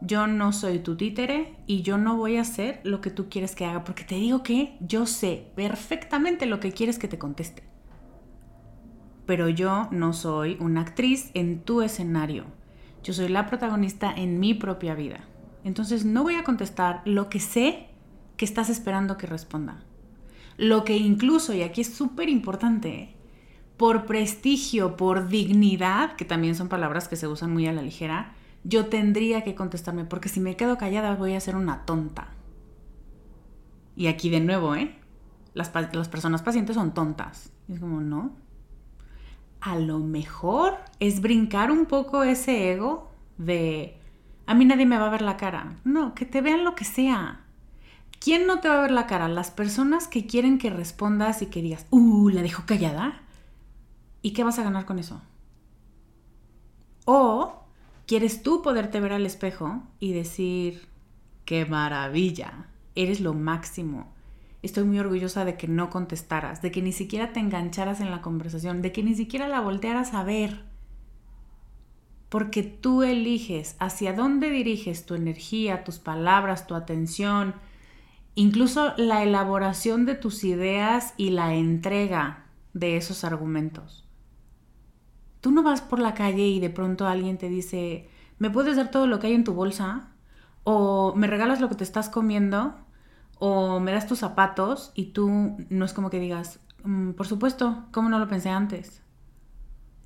yo 0.00 0.26
no 0.26 0.52
soy 0.52 0.78
tu 0.78 0.96
títere 0.96 1.56
y 1.66 1.82
yo 1.82 1.98
no 1.98 2.16
voy 2.16 2.36
a 2.36 2.42
hacer 2.42 2.80
lo 2.84 3.00
que 3.00 3.10
tú 3.10 3.28
quieres 3.28 3.56
que 3.56 3.64
haga, 3.64 3.82
porque 3.82 4.04
te 4.04 4.16
digo 4.16 4.42
que 4.42 4.76
yo 4.80 5.06
sé 5.06 5.50
perfectamente 5.56 6.46
lo 6.46 6.60
que 6.60 6.72
quieres 6.72 6.98
que 6.98 7.08
te 7.08 7.18
conteste 7.18 7.73
pero 9.26 9.48
yo 9.48 9.88
no 9.90 10.12
soy 10.12 10.56
una 10.60 10.82
actriz 10.82 11.30
en 11.34 11.60
tu 11.60 11.82
escenario. 11.82 12.44
Yo 13.02 13.12
soy 13.12 13.28
la 13.28 13.46
protagonista 13.46 14.12
en 14.14 14.40
mi 14.40 14.54
propia 14.54 14.94
vida. 14.94 15.20
Entonces 15.64 16.04
no 16.04 16.22
voy 16.22 16.34
a 16.34 16.44
contestar 16.44 17.02
lo 17.04 17.28
que 17.28 17.40
sé 17.40 17.88
que 18.36 18.44
estás 18.44 18.68
esperando 18.68 19.16
que 19.16 19.26
responda. 19.26 19.82
Lo 20.56 20.84
que 20.84 20.96
incluso, 20.96 21.52
y 21.54 21.62
aquí 21.62 21.80
es 21.80 21.94
súper 21.94 22.28
importante, 22.28 23.14
por 23.76 24.06
prestigio, 24.06 24.96
por 24.96 25.28
dignidad, 25.28 26.16
que 26.16 26.24
también 26.24 26.54
son 26.54 26.68
palabras 26.68 27.08
que 27.08 27.16
se 27.16 27.26
usan 27.26 27.52
muy 27.52 27.66
a 27.66 27.72
la 27.72 27.82
ligera, 27.82 28.34
yo 28.62 28.86
tendría 28.86 29.42
que 29.42 29.54
contestarme, 29.54 30.04
porque 30.04 30.28
si 30.28 30.40
me 30.40 30.56
quedo 30.56 30.78
callada 30.78 31.16
voy 31.16 31.34
a 31.34 31.40
ser 31.40 31.56
una 31.56 31.84
tonta. 31.84 32.28
Y 33.96 34.06
aquí 34.06 34.30
de 34.30 34.40
nuevo, 34.40 34.74
¿eh? 34.74 34.96
Las, 35.54 35.68
personas 35.68 36.42
pacientes 36.42 36.74
son 36.74 36.94
tontas. 36.94 37.52
es 37.68 37.78
como, 37.78 38.00
no, 38.00 38.32
a 39.64 39.76
lo 39.76 39.98
mejor 39.98 40.76
es 41.00 41.22
brincar 41.22 41.70
un 41.70 41.86
poco 41.86 42.22
ese 42.22 42.70
ego 42.72 43.10
de 43.38 43.96
a 44.46 44.54
mí 44.54 44.66
nadie 44.66 44.84
me 44.84 44.98
va 44.98 45.06
a 45.06 45.10
ver 45.10 45.22
la 45.22 45.38
cara. 45.38 45.78
No, 45.84 46.14
que 46.14 46.26
te 46.26 46.42
vean 46.42 46.64
lo 46.64 46.74
que 46.74 46.84
sea. 46.84 47.40
¿Quién 48.20 48.46
no 48.46 48.60
te 48.60 48.68
va 48.68 48.76
a 48.76 48.82
ver 48.82 48.90
la 48.90 49.06
cara? 49.06 49.26
Las 49.26 49.50
personas 49.50 50.06
que 50.06 50.26
quieren 50.26 50.58
que 50.58 50.68
respondas 50.68 51.40
y 51.40 51.46
que 51.46 51.62
digas, 51.62 51.86
uh, 51.90 52.28
la 52.28 52.42
dejo 52.42 52.64
callada. 52.66 53.22
¿Y 54.20 54.34
qué 54.34 54.44
vas 54.44 54.58
a 54.58 54.64
ganar 54.64 54.84
con 54.84 54.98
eso? 54.98 55.22
O 57.06 57.64
quieres 58.06 58.42
tú 58.42 58.60
poderte 58.60 59.00
ver 59.00 59.14
al 59.14 59.24
espejo 59.24 59.82
y 59.98 60.12
decir, 60.12 60.86
qué 61.46 61.64
maravilla, 61.64 62.66
eres 62.94 63.20
lo 63.20 63.32
máximo, 63.32 64.12
estoy 64.64 64.84
muy 64.84 64.98
orgullosa 64.98 65.44
de 65.44 65.56
que 65.56 65.68
no 65.68 65.90
contestaras, 65.90 66.62
de 66.62 66.70
que 66.70 66.82
ni 66.82 66.92
siquiera 66.92 67.32
te 67.32 67.40
engancharas 67.40 68.00
en 68.00 68.10
la 68.10 68.22
conversación, 68.22 68.82
de 68.82 68.92
que 68.92 69.02
ni 69.02 69.14
siquiera 69.14 69.48
la 69.48 69.60
voltearas 69.60 70.14
a 70.14 70.24
ver. 70.24 70.64
Porque 72.28 72.62
tú 72.62 73.02
eliges 73.02 73.76
hacia 73.78 74.12
dónde 74.12 74.50
diriges 74.50 75.06
tu 75.06 75.14
energía, 75.14 75.84
tus 75.84 75.98
palabras, 75.98 76.66
tu 76.66 76.74
atención, 76.74 77.54
incluso 78.34 78.94
la 78.96 79.22
elaboración 79.22 80.06
de 80.06 80.14
tus 80.14 80.42
ideas 80.44 81.14
y 81.16 81.30
la 81.30 81.54
entrega 81.54 82.46
de 82.72 82.96
esos 82.96 83.22
argumentos. 83.22 84.08
Tú 85.40 85.50
no 85.50 85.62
vas 85.62 85.82
por 85.82 85.98
la 85.98 86.14
calle 86.14 86.46
y 86.46 86.58
de 86.58 86.70
pronto 86.70 87.06
alguien 87.06 87.36
te 87.36 87.50
dice, 87.50 88.08
¿me 88.38 88.50
puedes 88.50 88.76
dar 88.76 88.90
todo 88.90 89.06
lo 89.06 89.18
que 89.18 89.26
hay 89.26 89.34
en 89.34 89.44
tu 89.44 89.52
bolsa? 89.52 90.08
¿O 90.64 91.14
me 91.14 91.26
regalas 91.26 91.60
lo 91.60 91.68
que 91.68 91.74
te 91.74 91.84
estás 91.84 92.08
comiendo? 92.08 92.74
O 93.38 93.80
me 93.80 93.92
das 93.92 94.06
tus 94.06 94.20
zapatos 94.20 94.92
y 94.94 95.06
tú 95.06 95.56
no 95.68 95.84
es 95.84 95.92
como 95.92 96.10
que 96.10 96.20
digas, 96.20 96.60
mm, 96.84 97.12
por 97.12 97.26
supuesto, 97.26 97.84
¿cómo 97.92 98.08
no 98.08 98.18
lo 98.18 98.28
pensé 98.28 98.50
antes? 98.50 99.02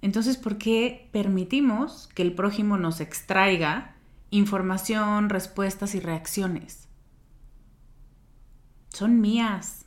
Entonces, 0.01 0.37
¿por 0.37 0.59
qué 0.59 1.09
permitimos 1.13 2.09
que 2.15 2.23
el 2.23 2.35
prójimo 2.35 2.77
nos 2.77 3.01
extraiga 3.01 3.97
información, 4.31 5.29
respuestas 5.29 5.95
y 5.95 6.01
reacciones? 6.01 6.89
Son 8.91 9.21
mías. 9.21 9.87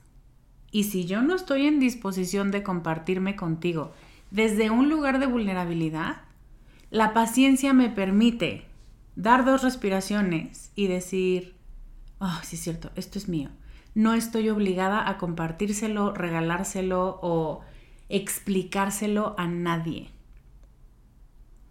Y 0.72 0.86
si 0.86 1.06
yo 1.06 1.22
no 1.22 1.36
estoy 1.36 1.68
en 1.68 1.80
disposición 1.80 2.52
de 2.52 2.64
compartirme 2.64 3.36
contigo 3.36 3.94
desde 4.32 4.70
un 4.70 4.90
lugar 4.90 5.20
de 5.20 5.28
vulnerabilidad, 5.28 6.22
la 6.90 7.14
paciencia 7.14 7.74
me 7.74 7.90
permite 7.90 8.66
dar 9.16 9.46
dos 9.46 9.62
respiraciones 9.64 10.72
y 10.76 10.88
decir, 10.88 11.56
oh, 12.22 12.40
sí 12.44 12.56
es 12.56 12.62
cierto, 12.62 12.92
esto 12.96 13.18
es 13.18 13.28
mío. 13.28 13.50
No 13.94 14.14
estoy 14.14 14.50
obligada 14.50 15.10
a 15.10 15.18
compartírselo, 15.18 16.14
regalárselo 16.14 17.20
o 17.22 17.62
explicárselo 18.08 19.36
a 19.38 19.48
nadie. 19.48 20.10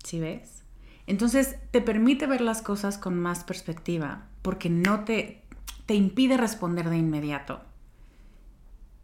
¿Sí 0.05 0.21
ves? 0.21 0.65
Entonces 1.07 1.57
te 1.71 1.81
permite 1.81 2.27
ver 2.27 2.41
las 2.41 2.63
cosas 2.63 2.99
con 2.99 3.19
más 3.19 3.45
perspectiva 3.45 4.27
porque 4.43 4.69
no 4.69 5.05
te, 5.05 5.43
te 5.87 5.95
impide 5.95 6.37
responder 6.37 6.91
de 6.91 6.99
inmediato. 6.99 7.63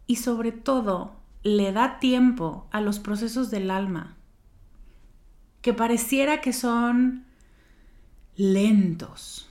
Y 0.05 0.17
sobre 0.17 0.51
todo, 0.51 1.15
le 1.43 1.71
da 1.71 1.99
tiempo 1.99 2.67
a 2.71 2.81
los 2.81 2.99
procesos 2.99 3.51
del 3.51 3.71
alma, 3.71 4.15
que 5.61 5.73
pareciera 5.73 6.39
que 6.41 6.53
son 6.53 7.25
lentos, 8.35 9.49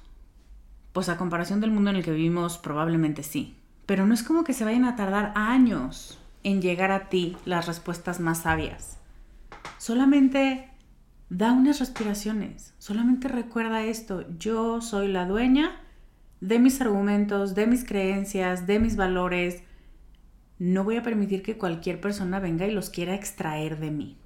pues 0.96 1.10
a 1.10 1.18
comparación 1.18 1.60
del 1.60 1.72
mundo 1.72 1.90
en 1.90 1.96
el 1.96 2.02
que 2.02 2.10
vivimos, 2.10 2.56
probablemente 2.56 3.22
sí. 3.22 3.54
Pero 3.84 4.06
no 4.06 4.14
es 4.14 4.22
como 4.22 4.44
que 4.44 4.54
se 4.54 4.64
vayan 4.64 4.86
a 4.86 4.96
tardar 4.96 5.32
años 5.34 6.18
en 6.42 6.62
llegar 6.62 6.90
a 6.90 7.10
ti 7.10 7.36
las 7.44 7.66
respuestas 7.66 8.18
más 8.18 8.38
sabias. 8.38 8.96
Solamente 9.76 10.70
Da 11.28 11.52
unas 11.52 11.80
respiraciones. 11.80 12.72
Solamente 12.78 13.26
recuerda 13.26 13.84
esto. 13.84 14.24
Yo 14.38 14.80
soy 14.80 15.08
la 15.08 15.26
dueña 15.26 15.80
de 16.40 16.60
mis 16.60 16.80
argumentos, 16.80 17.54
de 17.56 17.66
mis 17.66 17.84
creencias, 17.84 18.66
de 18.66 18.78
mis 18.78 18.94
valores. 18.94 19.62
No 20.58 20.84
voy 20.84 20.96
a 20.96 21.02
permitir 21.02 21.42
que 21.42 21.58
cualquier 21.58 22.00
persona 22.00 22.38
venga 22.38 22.66
y 22.66 22.70
los 22.70 22.90
quiera 22.90 23.14
extraer 23.14 23.78
de 23.80 23.90
mí. 23.90 24.16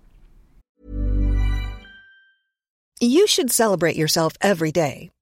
You 3.00 3.26
should 3.26 3.50
celebrate 3.50 3.96
yourself 3.96 4.35
every 4.42 4.70
day, 4.70 5.11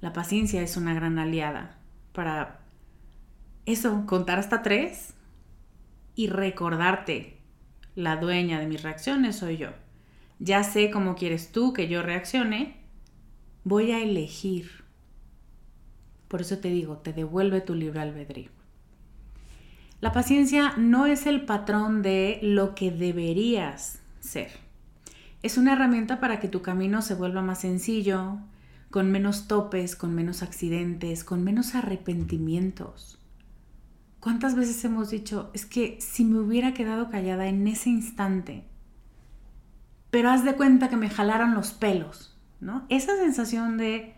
La 0.00 0.12
paciencia 0.12 0.62
es 0.62 0.76
una 0.76 0.94
gran 0.94 1.18
aliada 1.18 1.78
para 2.12 2.60
eso, 3.66 4.04
contar 4.06 4.38
hasta 4.38 4.62
tres 4.62 5.14
y 6.14 6.28
recordarte, 6.28 7.38
la 7.94 8.16
dueña 8.16 8.60
de 8.60 8.66
mis 8.66 8.82
reacciones 8.82 9.36
soy 9.36 9.56
yo. 9.56 9.68
Ya 10.38 10.62
sé 10.62 10.90
cómo 10.90 11.16
quieres 11.16 11.52
tú 11.52 11.72
que 11.72 11.88
yo 11.88 12.02
reaccione 12.02 12.76
voy 13.64 13.92
a 13.92 14.00
elegir. 14.00 14.84
Por 16.28 16.40
eso 16.40 16.58
te 16.58 16.68
digo, 16.68 16.98
te 16.98 17.12
devuelve 17.12 17.60
tu 17.60 17.74
libre 17.74 18.00
albedrío. 18.00 18.50
La 20.00 20.12
paciencia 20.12 20.74
no 20.76 21.06
es 21.06 21.26
el 21.26 21.44
patrón 21.44 22.02
de 22.02 22.38
lo 22.42 22.74
que 22.74 22.90
deberías 22.90 24.00
ser. 24.20 24.50
Es 25.42 25.58
una 25.58 25.72
herramienta 25.72 26.20
para 26.20 26.40
que 26.40 26.48
tu 26.48 26.62
camino 26.62 27.02
se 27.02 27.14
vuelva 27.14 27.42
más 27.42 27.60
sencillo, 27.60 28.38
con 28.90 29.10
menos 29.10 29.48
topes, 29.48 29.96
con 29.96 30.14
menos 30.14 30.42
accidentes, 30.42 31.24
con 31.24 31.44
menos 31.44 31.74
arrepentimientos. 31.74 33.18
¿Cuántas 34.20 34.54
veces 34.56 34.84
hemos 34.84 35.10
dicho, 35.10 35.50
es 35.52 35.66
que 35.66 35.98
si 36.00 36.24
me 36.24 36.40
hubiera 36.40 36.74
quedado 36.74 37.10
callada 37.10 37.46
en 37.46 37.66
ese 37.68 37.90
instante, 37.90 38.64
pero 40.10 40.30
haz 40.30 40.44
de 40.44 40.54
cuenta 40.54 40.88
que 40.88 40.96
me 40.96 41.10
jalaron 41.10 41.54
los 41.54 41.72
pelos, 41.72 42.36
¿no? 42.60 42.84
Esa 42.88 43.16
sensación 43.16 43.76
de 43.76 44.14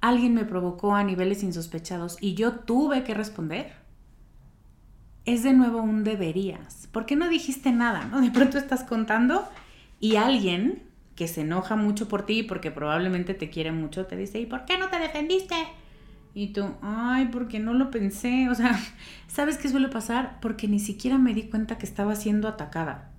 alguien 0.00 0.34
me 0.34 0.44
provocó 0.44 0.94
a 0.94 1.04
niveles 1.04 1.42
insospechados 1.42 2.16
y 2.20 2.34
yo 2.34 2.52
tuve 2.60 3.04
que 3.04 3.14
responder, 3.14 3.74
es 5.24 5.42
de 5.42 5.52
nuevo 5.52 5.82
un 5.82 6.02
deberías. 6.02 6.88
¿Por 6.92 7.04
qué 7.04 7.16
no 7.16 7.28
dijiste 7.28 7.72
nada? 7.72 8.08
De 8.20 8.30
pronto 8.30 8.58
estás 8.58 8.84
contando 8.84 9.46
y 10.00 10.16
alguien 10.16 10.85
que 11.16 11.26
se 11.26 11.40
enoja 11.40 11.74
mucho 11.74 12.08
por 12.08 12.24
ti 12.24 12.42
porque 12.42 12.70
probablemente 12.70 13.34
te 13.34 13.50
quiere 13.50 13.72
mucho 13.72 14.06
te 14.06 14.16
dice, 14.16 14.38
¿y 14.38 14.46
por 14.46 14.66
qué 14.66 14.78
no 14.78 14.88
te 14.88 14.98
defendiste? 14.98 15.56
Y 16.34 16.48
tú, 16.48 16.66
ay, 16.82 17.30
porque 17.32 17.58
no 17.58 17.72
lo 17.72 17.90
pensé. 17.90 18.50
O 18.50 18.54
sea, 18.54 18.78
¿sabes 19.26 19.56
qué 19.56 19.70
suele 19.70 19.88
pasar? 19.88 20.38
Porque 20.42 20.68
ni 20.68 20.78
siquiera 20.78 21.16
me 21.16 21.32
di 21.32 21.44
cuenta 21.44 21.78
que 21.78 21.86
estaba 21.86 22.14
siendo 22.14 22.46
atacada. 22.46 23.10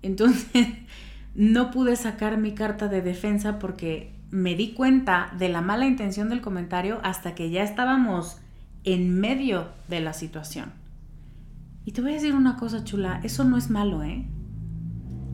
Entonces, 0.00 0.68
no 1.34 1.72
pude 1.72 1.96
sacar 1.96 2.38
mi 2.38 2.54
carta 2.54 2.86
de 2.86 3.02
defensa 3.02 3.58
porque 3.58 4.14
me 4.30 4.54
di 4.54 4.74
cuenta 4.74 5.32
de 5.36 5.48
la 5.48 5.60
mala 5.60 5.86
intención 5.86 6.28
del 6.28 6.40
comentario 6.40 7.00
hasta 7.02 7.34
que 7.34 7.50
ya 7.50 7.64
estábamos 7.64 8.38
en 8.84 9.18
medio 9.18 9.66
de 9.88 10.00
la 10.00 10.12
situación. 10.12 10.72
Y 11.84 11.90
te 11.90 12.00
voy 12.00 12.12
a 12.12 12.14
decir 12.14 12.36
una 12.36 12.56
cosa 12.56 12.84
chula, 12.84 13.20
eso 13.24 13.42
no 13.42 13.56
es 13.56 13.70
malo, 13.70 14.04
¿eh? 14.04 14.24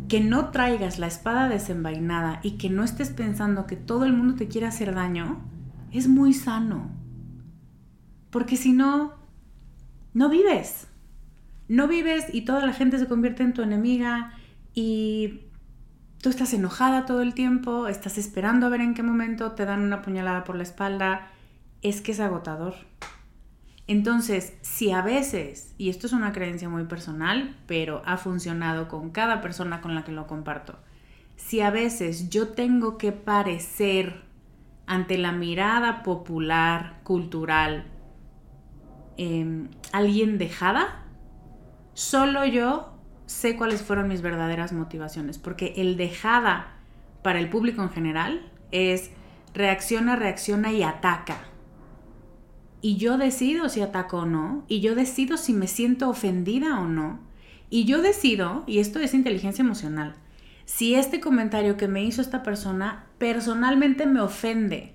Que 0.09 0.21
no 0.21 0.51
traigas 0.51 0.99
la 0.99 1.07
espada 1.07 1.49
desenvainada 1.49 2.41
y 2.43 2.53
que 2.53 2.71
no 2.71 2.85
estés 2.85 3.11
pensando 3.11 3.67
que 3.67 3.77
todo 3.77 4.05
el 4.05 4.13
mundo 4.13 4.35
te 4.35 4.49
quiere 4.49 4.67
hacer 4.67 4.95
daño, 4.95 5.41
es 5.93 6.09
muy 6.09 6.33
sano. 6.33 6.91
Porque 8.31 8.57
si 8.57 8.73
no, 8.73 9.15
no 10.15 10.29
vives. 10.29 10.89
No 11.69 11.89
vives 11.89 12.27
y 12.33 12.43
toda 12.43 12.65
la 12.65 12.73
gente 12.73 12.99
se 12.99 13.09
convierte 13.09 13.43
en 13.43 13.53
tu 13.53 13.63
enemiga 13.63 14.33
y 14.75 15.47
Tú 16.27 16.31
estás 16.31 16.53
enojada 16.55 17.07
todo 17.07 17.23
el 17.23 17.35
tiempo, 17.35 17.87
estás 17.87 18.19
esperando 18.19 18.67
a 18.67 18.69
ver 18.69 18.81
en 18.81 18.95
qué 18.95 19.05
momento 19.05 19.53
te 19.53 19.65
dan 19.65 19.83
una 19.83 20.03
puñalada 20.03 20.43
por 20.43 20.57
la 20.57 20.65
espalda. 20.65 21.29
Es 21.83 22.01
que 22.01 22.11
es 22.11 22.19
agotador. 22.19 22.75
Entonces, 23.89 24.57
si 24.63 24.91
a 24.91 25.01
veces, 25.01 25.75
y 25.79 25.91
esto 25.91 26.07
es 26.07 26.13
una 26.13 26.33
creencia 26.33 26.69
muy 26.69 26.85
personal, 26.85 27.57
pero 27.67 28.03
ha 28.05 28.17
funcionado 28.17 28.89
con 28.89 29.11
cada 29.11 29.41
persona 29.41 29.81
con 29.81 29.95
la 29.95 30.03
que 30.05 30.13
lo 30.13 30.27
comparto, 30.27 30.79
si 31.37 31.61
a 31.61 31.71
veces 31.71 32.29
yo 32.29 32.49
tengo 32.49 32.99
que 32.99 33.13
parecer 33.13 34.25
ante 34.87 35.19
la 35.19 35.33
mirada 35.33 36.03
popular, 36.03 37.01
cultural, 37.05 37.87
em, 39.17 39.69
alguien 39.93 40.39
dejada, 40.39 41.05
solo 41.95 42.45
yo 42.45 42.93
sé 43.27 43.57
cuáles 43.57 43.83
fueron 43.83 44.09
mis 44.09 44.23
verdaderas 44.23 44.73
motivaciones, 44.73 45.39
porque 45.39 45.75
el 45.77 45.97
dejada 45.97 46.77
para 47.23 47.39
el 47.39 47.51
público 47.51 47.83
en 47.83 47.91
general 47.91 48.53
es 48.71 49.11
reacciona, 49.55 50.17
reacciona 50.17 50.73
y 50.73 50.83
ataca. 50.83 51.39
Y 52.87 52.99
yo 52.99 53.19
decido 53.19 53.69
si 53.69 53.81
ataco 53.81 54.19
o 54.19 54.27
no, 54.27 54.65
y 54.69 54.79
yo 54.79 54.95
decido 54.95 55.39
si 55.39 55.53
me 55.53 55.67
siento 55.67 56.09
ofendida 56.09 56.79
o 56.79 56.87
no, 56.87 57.19
y 57.69 57.85
yo 57.85 58.01
decido, 58.01 58.63
y 58.69 58.79
esto 58.79 59.01
es 59.01 59.13
inteligencia 59.13 59.65
emocional, 59.65 60.15
si 60.67 60.95
este 60.95 61.19
comentario 61.19 61.77
que 61.77 61.89
me 61.89 62.05
hizo 62.05 62.23
esta 62.23 62.45
persona 62.45 63.07
personalmente 63.19 64.07
me 64.07 64.21
ofende. 64.21 64.95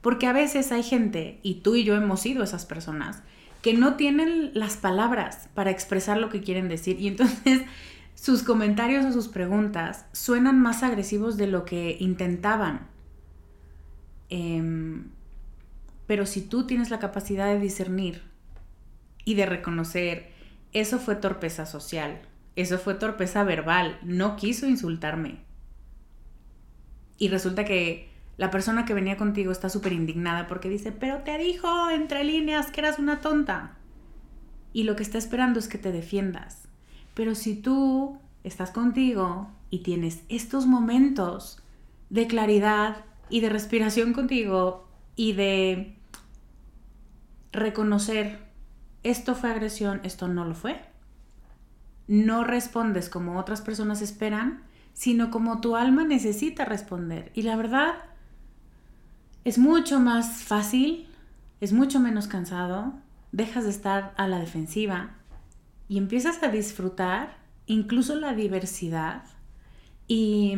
Porque 0.00 0.26
a 0.26 0.32
veces 0.32 0.72
hay 0.72 0.82
gente, 0.82 1.38
y 1.42 1.56
tú 1.56 1.74
y 1.74 1.84
yo 1.84 1.96
hemos 1.96 2.20
sido 2.20 2.42
esas 2.42 2.64
personas, 2.64 3.22
que 3.60 3.74
no 3.74 3.96
tienen 3.96 4.50
las 4.54 4.78
palabras 4.78 5.50
para 5.52 5.70
expresar 5.70 6.16
lo 6.16 6.30
que 6.30 6.40
quieren 6.40 6.70
decir 6.70 6.98
y 6.98 7.08
entonces 7.08 7.60
sus 8.14 8.42
comentarios 8.42 9.04
o 9.04 9.12
sus 9.12 9.28
preguntas 9.28 10.06
suenan 10.12 10.58
más 10.62 10.82
agresivos 10.82 11.36
de 11.36 11.48
lo 11.48 11.66
que 11.66 11.98
intentaban. 12.00 12.86
Em, 14.30 15.10
pero 16.08 16.24
si 16.24 16.40
tú 16.40 16.66
tienes 16.66 16.90
la 16.90 16.98
capacidad 16.98 17.46
de 17.46 17.60
discernir 17.60 18.22
y 19.26 19.34
de 19.34 19.44
reconocer, 19.44 20.32
eso 20.72 20.98
fue 20.98 21.14
torpeza 21.16 21.66
social, 21.66 22.22
eso 22.56 22.78
fue 22.78 22.94
torpeza 22.94 23.44
verbal, 23.44 23.98
no 24.02 24.36
quiso 24.36 24.66
insultarme. 24.66 25.44
Y 27.18 27.28
resulta 27.28 27.66
que 27.66 28.08
la 28.38 28.50
persona 28.50 28.86
que 28.86 28.94
venía 28.94 29.18
contigo 29.18 29.52
está 29.52 29.68
súper 29.68 29.92
indignada 29.92 30.46
porque 30.46 30.70
dice, 30.70 30.92
pero 30.92 31.18
te 31.24 31.36
dijo 31.36 31.90
entre 31.90 32.24
líneas 32.24 32.70
que 32.70 32.80
eras 32.80 32.98
una 32.98 33.20
tonta. 33.20 33.76
Y 34.72 34.84
lo 34.84 34.96
que 34.96 35.02
está 35.02 35.18
esperando 35.18 35.58
es 35.58 35.68
que 35.68 35.76
te 35.76 35.92
defiendas. 35.92 36.68
Pero 37.12 37.34
si 37.34 37.54
tú 37.54 38.18
estás 38.44 38.70
contigo 38.70 39.50
y 39.68 39.80
tienes 39.80 40.22
estos 40.30 40.66
momentos 40.66 41.62
de 42.08 42.26
claridad 42.26 43.04
y 43.28 43.40
de 43.40 43.50
respiración 43.50 44.14
contigo 44.14 44.88
y 45.16 45.34
de 45.34 45.97
reconocer 47.58 48.38
esto 49.02 49.34
fue 49.34 49.50
agresión, 49.50 50.00
esto 50.04 50.28
no 50.28 50.44
lo 50.44 50.54
fue. 50.54 50.80
No 52.06 52.44
respondes 52.44 53.08
como 53.08 53.38
otras 53.38 53.60
personas 53.60 54.02
esperan, 54.02 54.62
sino 54.92 55.30
como 55.30 55.60
tu 55.60 55.76
alma 55.76 56.04
necesita 56.04 56.64
responder. 56.64 57.30
Y 57.34 57.42
la 57.42 57.56
verdad, 57.56 57.94
es 59.44 59.58
mucho 59.58 60.00
más 60.00 60.42
fácil, 60.42 61.06
es 61.60 61.72
mucho 61.72 62.00
menos 62.00 62.26
cansado, 62.26 62.94
dejas 63.32 63.64
de 63.64 63.70
estar 63.70 64.14
a 64.16 64.26
la 64.26 64.38
defensiva 64.38 65.10
y 65.88 65.98
empiezas 65.98 66.42
a 66.42 66.48
disfrutar 66.48 67.36
incluso 67.66 68.14
la 68.16 68.34
diversidad 68.34 69.22
y 70.06 70.56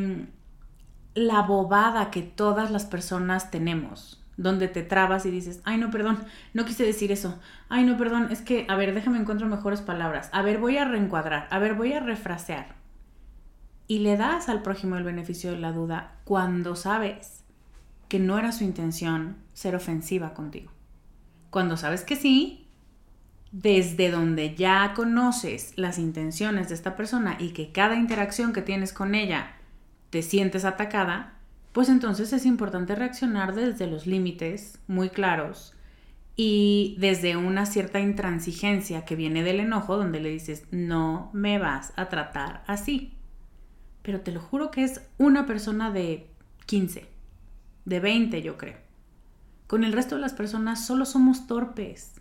la 1.14 1.42
bobada 1.42 2.10
que 2.10 2.22
todas 2.22 2.70
las 2.70 2.86
personas 2.86 3.50
tenemos, 3.50 4.19
donde 4.40 4.68
te 4.68 4.82
trabas 4.82 5.26
y 5.26 5.30
dices, 5.30 5.60
ay 5.64 5.76
no, 5.76 5.90
perdón, 5.90 6.18
no 6.54 6.64
quise 6.64 6.84
decir 6.84 7.12
eso, 7.12 7.38
ay 7.68 7.84
no, 7.84 7.98
perdón, 7.98 8.28
es 8.30 8.40
que, 8.40 8.64
a 8.68 8.76
ver, 8.76 8.94
déjame 8.94 9.18
encontrar 9.18 9.50
mejores 9.50 9.82
palabras, 9.82 10.30
a 10.32 10.40
ver, 10.40 10.58
voy 10.58 10.78
a 10.78 10.86
reencuadrar, 10.86 11.46
a 11.50 11.58
ver, 11.58 11.74
voy 11.74 11.92
a 11.92 12.00
refrasear. 12.00 12.74
Y 13.86 13.98
le 13.98 14.16
das 14.16 14.48
al 14.48 14.62
prójimo 14.62 14.96
el 14.96 15.04
beneficio 15.04 15.50
de 15.50 15.58
la 15.58 15.72
duda 15.72 16.16
cuando 16.24 16.74
sabes 16.74 17.44
que 18.08 18.18
no 18.18 18.38
era 18.38 18.52
su 18.52 18.64
intención 18.64 19.36
ser 19.52 19.76
ofensiva 19.76 20.32
contigo. 20.32 20.72
Cuando 21.50 21.76
sabes 21.76 22.02
que 22.02 22.16
sí, 22.16 22.66
desde 23.52 24.10
donde 24.10 24.54
ya 24.54 24.94
conoces 24.94 25.74
las 25.76 25.98
intenciones 25.98 26.68
de 26.68 26.76
esta 26.76 26.96
persona 26.96 27.36
y 27.38 27.50
que 27.50 27.72
cada 27.72 27.96
interacción 27.96 28.54
que 28.54 28.62
tienes 28.62 28.94
con 28.94 29.14
ella 29.14 29.56
te 30.08 30.22
sientes 30.22 30.64
atacada, 30.64 31.39
pues 31.72 31.88
entonces 31.88 32.32
es 32.32 32.46
importante 32.46 32.94
reaccionar 32.94 33.54
desde 33.54 33.86
los 33.86 34.06
límites 34.06 34.78
muy 34.88 35.08
claros 35.10 35.74
y 36.36 36.96
desde 36.98 37.36
una 37.36 37.66
cierta 37.66 38.00
intransigencia 38.00 39.04
que 39.04 39.14
viene 39.14 39.42
del 39.42 39.60
enojo 39.60 39.96
donde 39.96 40.20
le 40.20 40.30
dices, 40.30 40.64
no 40.70 41.30
me 41.32 41.58
vas 41.58 41.92
a 41.96 42.08
tratar 42.08 42.64
así. 42.66 43.14
Pero 44.02 44.22
te 44.22 44.32
lo 44.32 44.40
juro 44.40 44.70
que 44.70 44.82
es 44.84 45.02
una 45.18 45.46
persona 45.46 45.90
de 45.90 46.30
15, 46.66 47.06
de 47.84 48.00
20 48.00 48.42
yo 48.42 48.56
creo. 48.56 48.78
Con 49.66 49.84
el 49.84 49.92
resto 49.92 50.16
de 50.16 50.22
las 50.22 50.32
personas 50.32 50.84
solo 50.84 51.04
somos 51.04 51.46
torpes. 51.46 52.19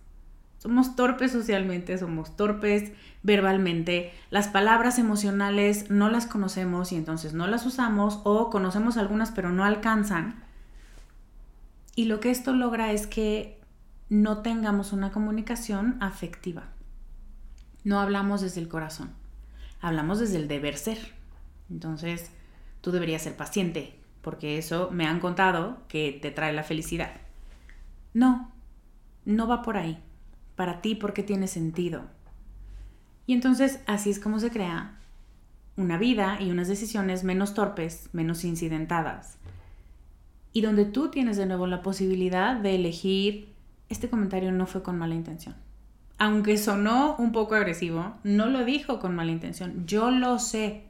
Somos 0.60 0.98
torpes 0.98 1.32
socialmente, 1.32 1.98
somos 1.98 2.36
torpes 2.36 2.92
verbalmente. 3.24 4.12
Las 4.30 4.50
palabras 4.50 5.00
emocionales 5.00 5.90
no 5.90 6.10
las 6.10 6.26
conocemos 6.26 6.92
y 6.92 6.98
entonces 6.98 7.34
no 7.34 7.48
las 7.48 7.66
usamos 7.66 8.20
o 8.26 8.50
conocemos 8.50 8.98
algunas 8.98 9.32
pero 9.32 9.52
no 9.52 9.64
alcanzan. 9.64 10.44
Y 11.96 12.06
lo 12.06 12.20
que 12.20 12.30
esto 12.30 12.54
logra 12.54 12.92
es 12.92 13.08
que 13.08 13.62
no 14.10 14.40
tengamos 14.40 14.92
una 14.92 15.14
comunicación 15.14 15.96
afectiva. 16.02 16.68
No 17.86 18.02
hablamos 18.02 18.42
desde 18.42 18.60
el 18.60 18.68
corazón, 18.68 19.12
hablamos 19.80 20.20
desde 20.20 20.36
el 20.36 20.50
deber 20.50 20.76
ser. 20.76 21.14
Entonces, 21.70 22.32
tú 22.82 22.92
deberías 22.92 23.22
ser 23.22 23.38
paciente, 23.38 23.98
porque 24.22 24.58
eso 24.58 24.90
me 24.92 25.08
han 25.08 25.22
contado 25.22 25.84
que 25.88 26.20
te 26.22 26.32
trae 26.32 26.52
la 26.52 26.64
felicidad. 26.64 27.14
No, 28.14 28.52
no 29.24 29.48
va 29.48 29.62
por 29.62 29.78
ahí 29.78 30.04
para 30.60 30.82
ti 30.82 30.94
porque 30.94 31.24
tiene 31.24 31.48
sentido. 31.48 32.02
Y 33.26 33.32
entonces 33.32 33.80
así 33.88 34.10
es 34.10 34.20
como 34.20 34.40
se 34.40 34.52
crea 34.52 35.00
una 35.78 35.98
vida 35.98 36.38
y 36.42 36.52
unas 36.52 36.68
decisiones 36.68 37.24
menos 37.24 37.54
torpes, 37.54 38.10
menos 38.12 38.44
incidentadas. 38.44 39.38
Y 40.52 40.60
donde 40.60 40.84
tú 40.84 41.12
tienes 41.12 41.38
de 41.38 41.46
nuevo 41.46 41.66
la 41.66 41.82
posibilidad 41.82 42.58
de 42.58 42.76
elegir, 42.76 43.54
este 43.88 44.10
comentario 44.10 44.52
no 44.52 44.68
fue 44.68 44.84
con 44.84 44.98
mala 44.98 45.16
intención. 45.16 45.56
Aunque 46.18 46.58
sonó 46.58 47.16
un 47.16 47.32
poco 47.32 47.56
agresivo, 47.56 48.18
no 48.26 48.48
lo 48.48 48.66
dijo 48.66 49.00
con 49.00 49.16
mala 49.16 49.32
intención. 49.32 49.86
Yo 49.88 50.12
lo 50.12 50.40
sé, 50.40 50.84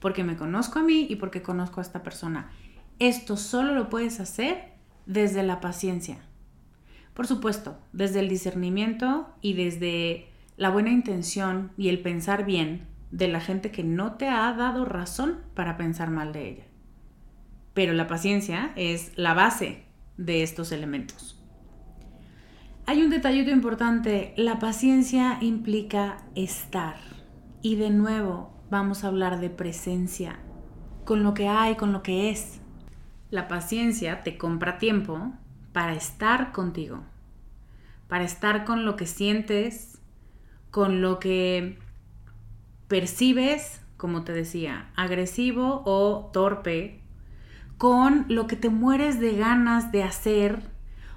porque 0.00 0.24
me 0.24 0.34
conozco 0.34 0.80
a 0.80 0.82
mí 0.82 1.06
y 1.08 1.14
porque 1.14 1.40
conozco 1.40 1.78
a 1.78 1.84
esta 1.84 2.02
persona. 2.02 2.50
Esto 2.98 3.36
solo 3.36 3.74
lo 3.74 3.88
puedes 3.88 4.18
hacer 4.18 4.72
desde 5.06 5.44
la 5.44 5.60
paciencia. 5.60 6.18
Por 7.14 7.26
supuesto, 7.28 7.78
desde 7.92 8.20
el 8.20 8.28
discernimiento 8.28 9.28
y 9.40 9.54
desde 9.54 10.28
la 10.56 10.70
buena 10.70 10.90
intención 10.90 11.70
y 11.76 11.88
el 11.88 12.00
pensar 12.00 12.44
bien 12.44 12.86
de 13.10 13.28
la 13.28 13.40
gente 13.40 13.70
que 13.70 13.84
no 13.84 14.14
te 14.14 14.28
ha 14.28 14.52
dado 14.52 14.84
razón 14.84 15.38
para 15.54 15.76
pensar 15.76 16.10
mal 16.10 16.32
de 16.32 16.48
ella. 16.50 16.64
Pero 17.72 17.92
la 17.92 18.08
paciencia 18.08 18.72
es 18.74 19.12
la 19.16 19.34
base 19.34 19.84
de 20.16 20.42
estos 20.42 20.72
elementos. 20.72 21.40
Hay 22.86 23.02
un 23.02 23.10
detallito 23.10 23.50
importante, 23.50 24.34
la 24.36 24.58
paciencia 24.58 25.38
implica 25.40 26.18
estar. 26.34 26.96
Y 27.62 27.76
de 27.76 27.90
nuevo 27.90 28.52
vamos 28.70 29.04
a 29.04 29.08
hablar 29.08 29.40
de 29.40 29.50
presencia, 29.50 30.38
con 31.04 31.22
lo 31.22 31.32
que 31.34 31.48
hay, 31.48 31.76
con 31.76 31.92
lo 31.92 32.02
que 32.02 32.30
es. 32.30 32.60
La 33.30 33.48
paciencia 33.48 34.22
te 34.22 34.36
compra 34.36 34.78
tiempo 34.78 35.32
para 35.74 35.92
estar 35.92 36.52
contigo, 36.52 37.02
para 38.08 38.22
estar 38.22 38.64
con 38.64 38.84
lo 38.84 38.94
que 38.94 39.06
sientes, 39.06 40.00
con 40.70 41.02
lo 41.02 41.18
que 41.18 41.78
percibes, 42.86 43.82
como 43.96 44.22
te 44.22 44.32
decía, 44.32 44.92
agresivo 44.94 45.82
o 45.84 46.30
torpe, 46.32 47.02
con 47.76 48.24
lo 48.28 48.46
que 48.46 48.54
te 48.54 48.68
mueres 48.68 49.18
de 49.18 49.36
ganas 49.36 49.90
de 49.90 50.04
hacer 50.04 50.62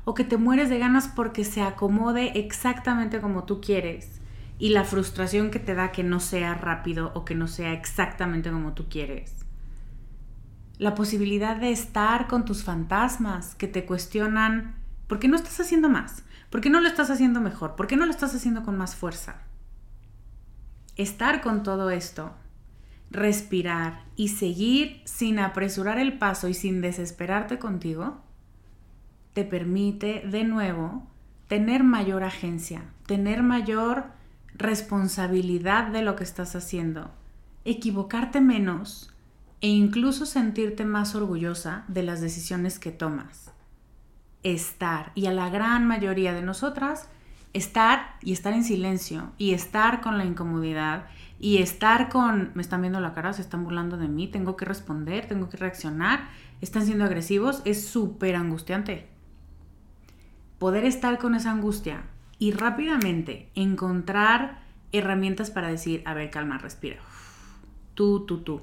o 0.06 0.16
que 0.16 0.24
te 0.24 0.38
mueres 0.38 0.70
de 0.70 0.80
ganas 0.80 1.08
porque 1.08 1.44
se 1.44 1.62
acomode 1.62 2.32
exactamente 2.40 3.22
como 3.22 3.44
tú 3.44 3.62
quieres 3.62 4.22
y 4.58 4.70
la 4.70 4.84
frustración 4.84 5.52
que 5.52 5.60
te 5.60 5.76
da 5.76 5.92
que 5.92 6.04
no 6.04 6.20
sea 6.20 6.56
rápido 6.56 7.12
o 7.14 7.26
que 7.26 7.36
no 7.36 7.48
sea 7.48 7.74
exactamente 7.74 8.50
como 8.50 8.74
tú 8.74 8.90
quieres 8.90 9.47
la 10.78 10.96
posibilidad 10.96 11.56
de 11.56 11.72
estar 11.72 12.28
con 12.28 12.46
tus 12.46 12.64
fantasmas 12.64 13.56
que 13.56 13.68
te 13.68 13.86
cuestionan, 13.86 14.76
¿por 15.08 15.20
qué 15.20 15.28
no 15.28 15.36
estás 15.36 15.60
haciendo 15.60 15.90
más? 15.90 16.24
¿Por 16.50 16.62
qué 16.62 16.70
no 16.70 16.80
lo 16.80 16.88
estás 16.88 17.10
haciendo 17.10 17.42
mejor? 17.42 17.76
¿Por 17.76 17.88
qué 17.88 17.98
no 17.98 18.06
lo 18.06 18.12
estás 18.12 18.34
haciendo 18.36 18.64
con 18.64 18.78
más 18.78 18.96
fuerza? 18.96 19.42
Estar 20.96 21.42
con 21.42 21.64
todo 21.64 21.90
esto, 21.90 22.34
respirar 23.10 24.04
y 24.16 24.30
seguir 24.30 25.02
sin 25.06 25.40
apresurar 25.40 26.00
el 26.00 26.18
paso 26.18 26.48
y 26.48 26.54
sin 26.54 26.82
desesperarte 26.82 27.60
contigo, 27.60 28.22
te 29.34 29.44
permite 29.44 30.24
de 30.28 30.44
nuevo 30.44 31.08
tener 31.48 31.84
mayor 31.84 32.24
agencia, 32.24 32.84
tener 33.06 33.44
mayor 33.44 34.06
responsabilidad 34.56 35.88
de 35.88 36.02
lo 36.02 36.16
que 36.16 36.24
estás 36.24 36.56
haciendo, 36.56 37.12
equivocarte 37.64 38.42
menos 38.42 39.14
e 39.62 39.70
incluso 39.70 40.26
sentirte 40.26 40.86
más 40.86 41.16
orgullosa 41.16 41.84
de 41.88 42.04
las 42.04 42.22
decisiones 42.22 42.80
que 42.80 42.92
tomas. 42.92 43.52
Estar, 44.44 45.12
y 45.16 45.26
a 45.26 45.34
la 45.34 45.50
gran 45.50 45.88
mayoría 45.88 46.34
de 46.34 46.44
nosotras, 46.44 47.10
estar 47.54 48.18
y 48.22 48.34
estar 48.34 48.54
en 48.54 48.64
silencio, 48.64 49.32
y 49.38 49.54
estar 49.54 50.02
con 50.02 50.18
la 50.18 50.26
incomodidad, 50.26 51.08
y 51.40 51.58
estar 51.58 52.10
con, 52.10 52.52
me 52.54 52.62
están 52.62 52.82
viendo 52.82 53.00
la 53.00 53.14
cara, 53.14 53.34
se 53.34 53.42
están 53.42 53.64
burlando 53.64 53.98
de 53.98 54.08
mí, 54.08 54.28
tengo 54.28 54.56
que 54.56 54.66
responder, 54.66 55.28
tengo 55.28 55.50
que 55.50 55.58
reaccionar, 55.58 56.30
están 56.62 56.86
siendo 56.86 57.06
agresivos, 57.06 57.62
es 57.66 57.88
súper 57.88 58.36
angustiante. 58.36 59.08
Poder 60.60 60.86
estar 60.86 61.18
con 61.18 61.36
esa 61.36 61.52
angustia 61.52 62.04
y 62.40 62.52
rápidamente 62.52 63.50
encontrar 63.56 64.64
herramientas 64.92 65.52
para 65.52 65.68
decir, 65.68 66.02
a 66.06 66.14
ver, 66.14 66.30
calma, 66.30 66.58
respira. 66.58 66.98
Tú, 67.94 68.26
tú, 68.26 68.40
tú 68.40 68.62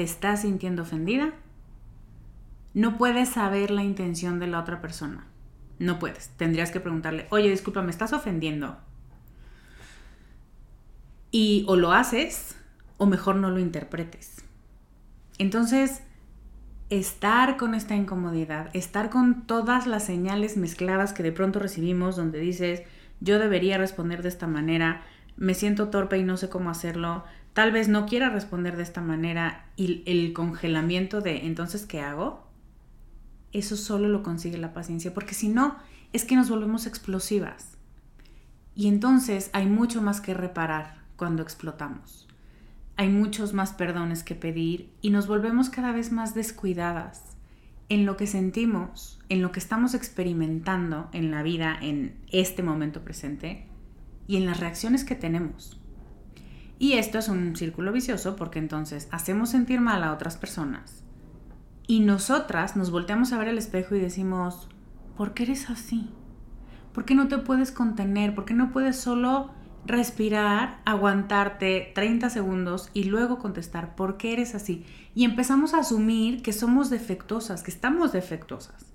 te 0.00 0.04
estás 0.04 0.40
sintiendo 0.40 0.80
ofendida, 0.80 1.34
no 2.72 2.96
puedes 2.96 3.28
saber 3.28 3.70
la 3.70 3.84
intención 3.84 4.40
de 4.40 4.46
la 4.46 4.58
otra 4.58 4.80
persona. 4.80 5.26
No 5.78 5.98
puedes. 5.98 6.30
Tendrías 6.38 6.70
que 6.70 6.80
preguntarle, 6.80 7.26
oye, 7.28 7.50
disculpa, 7.50 7.82
me 7.82 7.90
estás 7.90 8.14
ofendiendo. 8.14 8.78
Y 11.30 11.66
o 11.68 11.76
lo 11.76 11.92
haces 11.92 12.56
o 12.96 13.04
mejor 13.04 13.36
no 13.36 13.50
lo 13.50 13.58
interpretes. 13.58 14.42
Entonces, 15.36 16.00
estar 16.88 17.58
con 17.58 17.74
esta 17.74 17.94
incomodidad, 17.94 18.70
estar 18.72 19.10
con 19.10 19.46
todas 19.46 19.86
las 19.86 20.02
señales 20.02 20.56
mezcladas 20.56 21.12
que 21.12 21.22
de 21.22 21.32
pronto 21.32 21.58
recibimos 21.58 22.16
donde 22.16 22.38
dices, 22.38 22.84
yo 23.20 23.38
debería 23.38 23.76
responder 23.76 24.22
de 24.22 24.30
esta 24.30 24.46
manera, 24.46 25.02
me 25.36 25.52
siento 25.52 25.88
torpe 25.90 26.16
y 26.16 26.24
no 26.24 26.38
sé 26.38 26.48
cómo 26.48 26.70
hacerlo, 26.70 27.24
tal 27.52 27.72
vez 27.72 27.88
no 27.88 28.06
quiera 28.06 28.30
responder 28.30 28.76
de 28.76 28.82
esta 28.82 29.00
manera 29.00 29.66
y 29.76 30.02
el 30.06 30.32
congelamiento 30.32 31.20
de 31.20 31.46
entonces, 31.46 31.86
¿qué 31.86 32.00
hago? 32.00 32.46
Eso 33.52 33.76
solo 33.76 34.08
lo 34.08 34.22
consigue 34.22 34.58
la 34.58 34.72
paciencia, 34.72 35.12
porque 35.12 35.34
si 35.34 35.48
no, 35.48 35.76
es 36.12 36.24
que 36.24 36.36
nos 36.36 36.48
volvemos 36.48 36.86
explosivas. 36.86 37.76
Y 38.74 38.88
entonces 38.88 39.50
hay 39.52 39.66
mucho 39.66 40.00
más 40.00 40.20
que 40.20 40.34
reparar 40.34 41.02
cuando 41.16 41.42
explotamos. 41.42 42.28
Hay 42.96 43.08
muchos 43.08 43.52
más 43.52 43.72
perdones 43.72 44.22
que 44.22 44.34
pedir 44.34 44.90
y 45.00 45.10
nos 45.10 45.26
volvemos 45.26 45.70
cada 45.70 45.92
vez 45.92 46.12
más 46.12 46.34
descuidadas 46.34 47.36
en 47.88 48.06
lo 48.06 48.16
que 48.16 48.26
sentimos, 48.26 49.18
en 49.28 49.42
lo 49.42 49.52
que 49.52 49.58
estamos 49.58 49.94
experimentando 49.94 51.08
en 51.12 51.30
la 51.30 51.42
vida 51.42 51.76
en 51.80 52.14
este 52.30 52.62
momento 52.62 53.02
presente 53.02 53.66
y 54.28 54.36
en 54.36 54.46
las 54.46 54.60
reacciones 54.60 55.04
que 55.04 55.16
tenemos. 55.16 55.79
Y 56.80 56.94
esto 56.94 57.18
es 57.18 57.28
un 57.28 57.54
círculo 57.56 57.92
vicioso 57.92 58.36
porque 58.36 58.58
entonces 58.58 59.06
hacemos 59.12 59.50
sentir 59.50 59.82
mal 59.82 60.02
a 60.02 60.14
otras 60.14 60.38
personas 60.38 61.04
y 61.86 62.00
nosotras 62.00 62.74
nos 62.74 62.90
volteamos 62.90 63.34
a 63.34 63.38
ver 63.38 63.48
el 63.48 63.58
espejo 63.58 63.96
y 63.96 64.00
decimos, 64.00 64.66
¿por 65.14 65.34
qué 65.34 65.42
eres 65.42 65.68
así? 65.68 66.08
¿Por 66.94 67.04
qué 67.04 67.14
no 67.14 67.28
te 67.28 67.36
puedes 67.36 67.70
contener? 67.70 68.34
¿Por 68.34 68.46
qué 68.46 68.54
no 68.54 68.72
puedes 68.72 68.96
solo 68.96 69.50
respirar, 69.84 70.80
aguantarte 70.86 71.92
30 71.94 72.30
segundos 72.30 72.88
y 72.94 73.04
luego 73.04 73.38
contestar, 73.38 73.94
¿por 73.94 74.16
qué 74.16 74.32
eres 74.32 74.54
así? 74.54 74.86
Y 75.14 75.24
empezamos 75.24 75.74
a 75.74 75.80
asumir 75.80 76.40
que 76.40 76.54
somos 76.54 76.88
defectuosas, 76.88 77.62
que 77.62 77.72
estamos 77.72 78.12
defectuosas. 78.12 78.86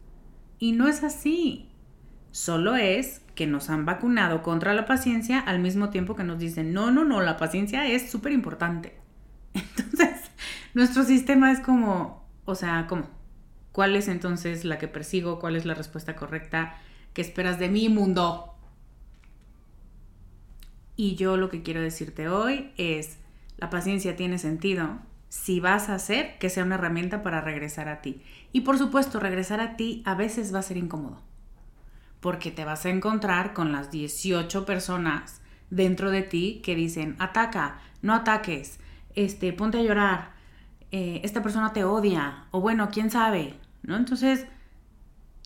Y 0.57 0.71
no 0.71 0.87
es 0.87 1.03
así. 1.03 1.69
Solo 2.31 2.75
es 2.77 3.24
que 3.35 3.47
nos 3.47 3.69
han 3.69 3.85
vacunado 3.85 4.41
contra 4.41 4.73
la 4.73 4.85
paciencia 4.85 5.39
al 5.39 5.59
mismo 5.59 5.89
tiempo 5.89 6.15
que 6.15 6.23
nos 6.23 6.39
dicen, 6.39 6.73
no, 6.73 6.91
no, 6.91 7.03
no, 7.03 7.21
la 7.21 7.37
paciencia 7.37 7.85
es 7.87 8.09
súper 8.09 8.31
importante. 8.31 8.97
Entonces, 9.53 10.31
nuestro 10.73 11.03
sistema 11.03 11.51
es 11.51 11.59
como, 11.59 12.27
o 12.45 12.55
sea, 12.55 12.87
¿cómo? 12.87 13.09
¿Cuál 13.71 13.97
es 13.97 14.07
entonces 14.07 14.63
la 14.63 14.79
que 14.79 14.87
persigo? 14.87 15.37
¿Cuál 15.37 15.57
es 15.57 15.65
la 15.65 15.73
respuesta 15.73 16.15
correcta? 16.15 16.77
¿Qué 17.13 17.21
esperas 17.21 17.59
de 17.59 17.67
mi 17.67 17.89
mundo? 17.89 18.55
Y 20.95 21.15
yo 21.15 21.35
lo 21.35 21.49
que 21.49 21.61
quiero 21.61 21.81
decirte 21.81 22.29
hoy 22.29 22.71
es, 22.77 23.17
la 23.57 23.69
paciencia 23.69 24.15
tiene 24.15 24.37
sentido 24.37 24.99
si 25.27 25.59
vas 25.59 25.89
a 25.89 25.95
hacer 25.95 26.37
que 26.39 26.49
sea 26.49 26.63
una 26.63 26.75
herramienta 26.75 27.21
para 27.21 27.41
regresar 27.41 27.89
a 27.89 28.01
ti. 28.01 28.21
Y 28.53 28.61
por 28.61 28.77
supuesto, 28.77 29.19
regresar 29.19 29.59
a 29.59 29.75
ti 29.75 30.01
a 30.05 30.15
veces 30.15 30.53
va 30.53 30.59
a 30.59 30.63
ser 30.63 30.77
incómodo, 30.77 31.21
porque 32.25 32.49
te 32.49 32.65
vas 32.65 32.87
a 32.87 32.89
encontrar 32.89 33.53
con 33.53 33.71
las 33.71 33.91
18 33.91 34.65
personas 34.65 35.41
dentro 35.69 36.09
de 36.09 36.23
ti 36.23 36.59
que 36.63 36.73
dicen, 36.73 37.15
ataca, 37.19 37.81
no 38.01 38.15
ataques, 38.15 38.79
este, 39.13 39.53
ponte 39.53 39.77
a 39.77 39.83
llorar, 39.83 40.31
eh, 40.89 41.21
esta 41.23 41.43
persona 41.43 41.71
te 41.71 41.83
odia, 41.83 42.45
o 42.49 42.61
bueno, 42.61 42.89
quién 42.91 43.11
sabe, 43.11 43.53
¿no? 43.83 43.95
Entonces, 43.95 44.47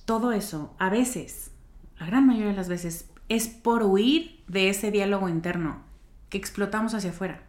todo 0.05 0.31
eso, 0.31 0.73
a 0.79 0.89
veces, 0.89 1.51
la 1.99 2.05
gran 2.05 2.25
mayoría 2.25 2.51
de 2.51 2.55
las 2.55 2.69
veces, 2.69 3.09
es 3.27 3.49
por 3.49 3.83
huir 3.83 4.41
de 4.47 4.69
ese 4.69 4.89
diálogo 4.89 5.27
interno 5.27 5.83
que 6.29 6.37
explotamos 6.37 6.93
hacia 6.93 7.09
afuera. 7.09 7.43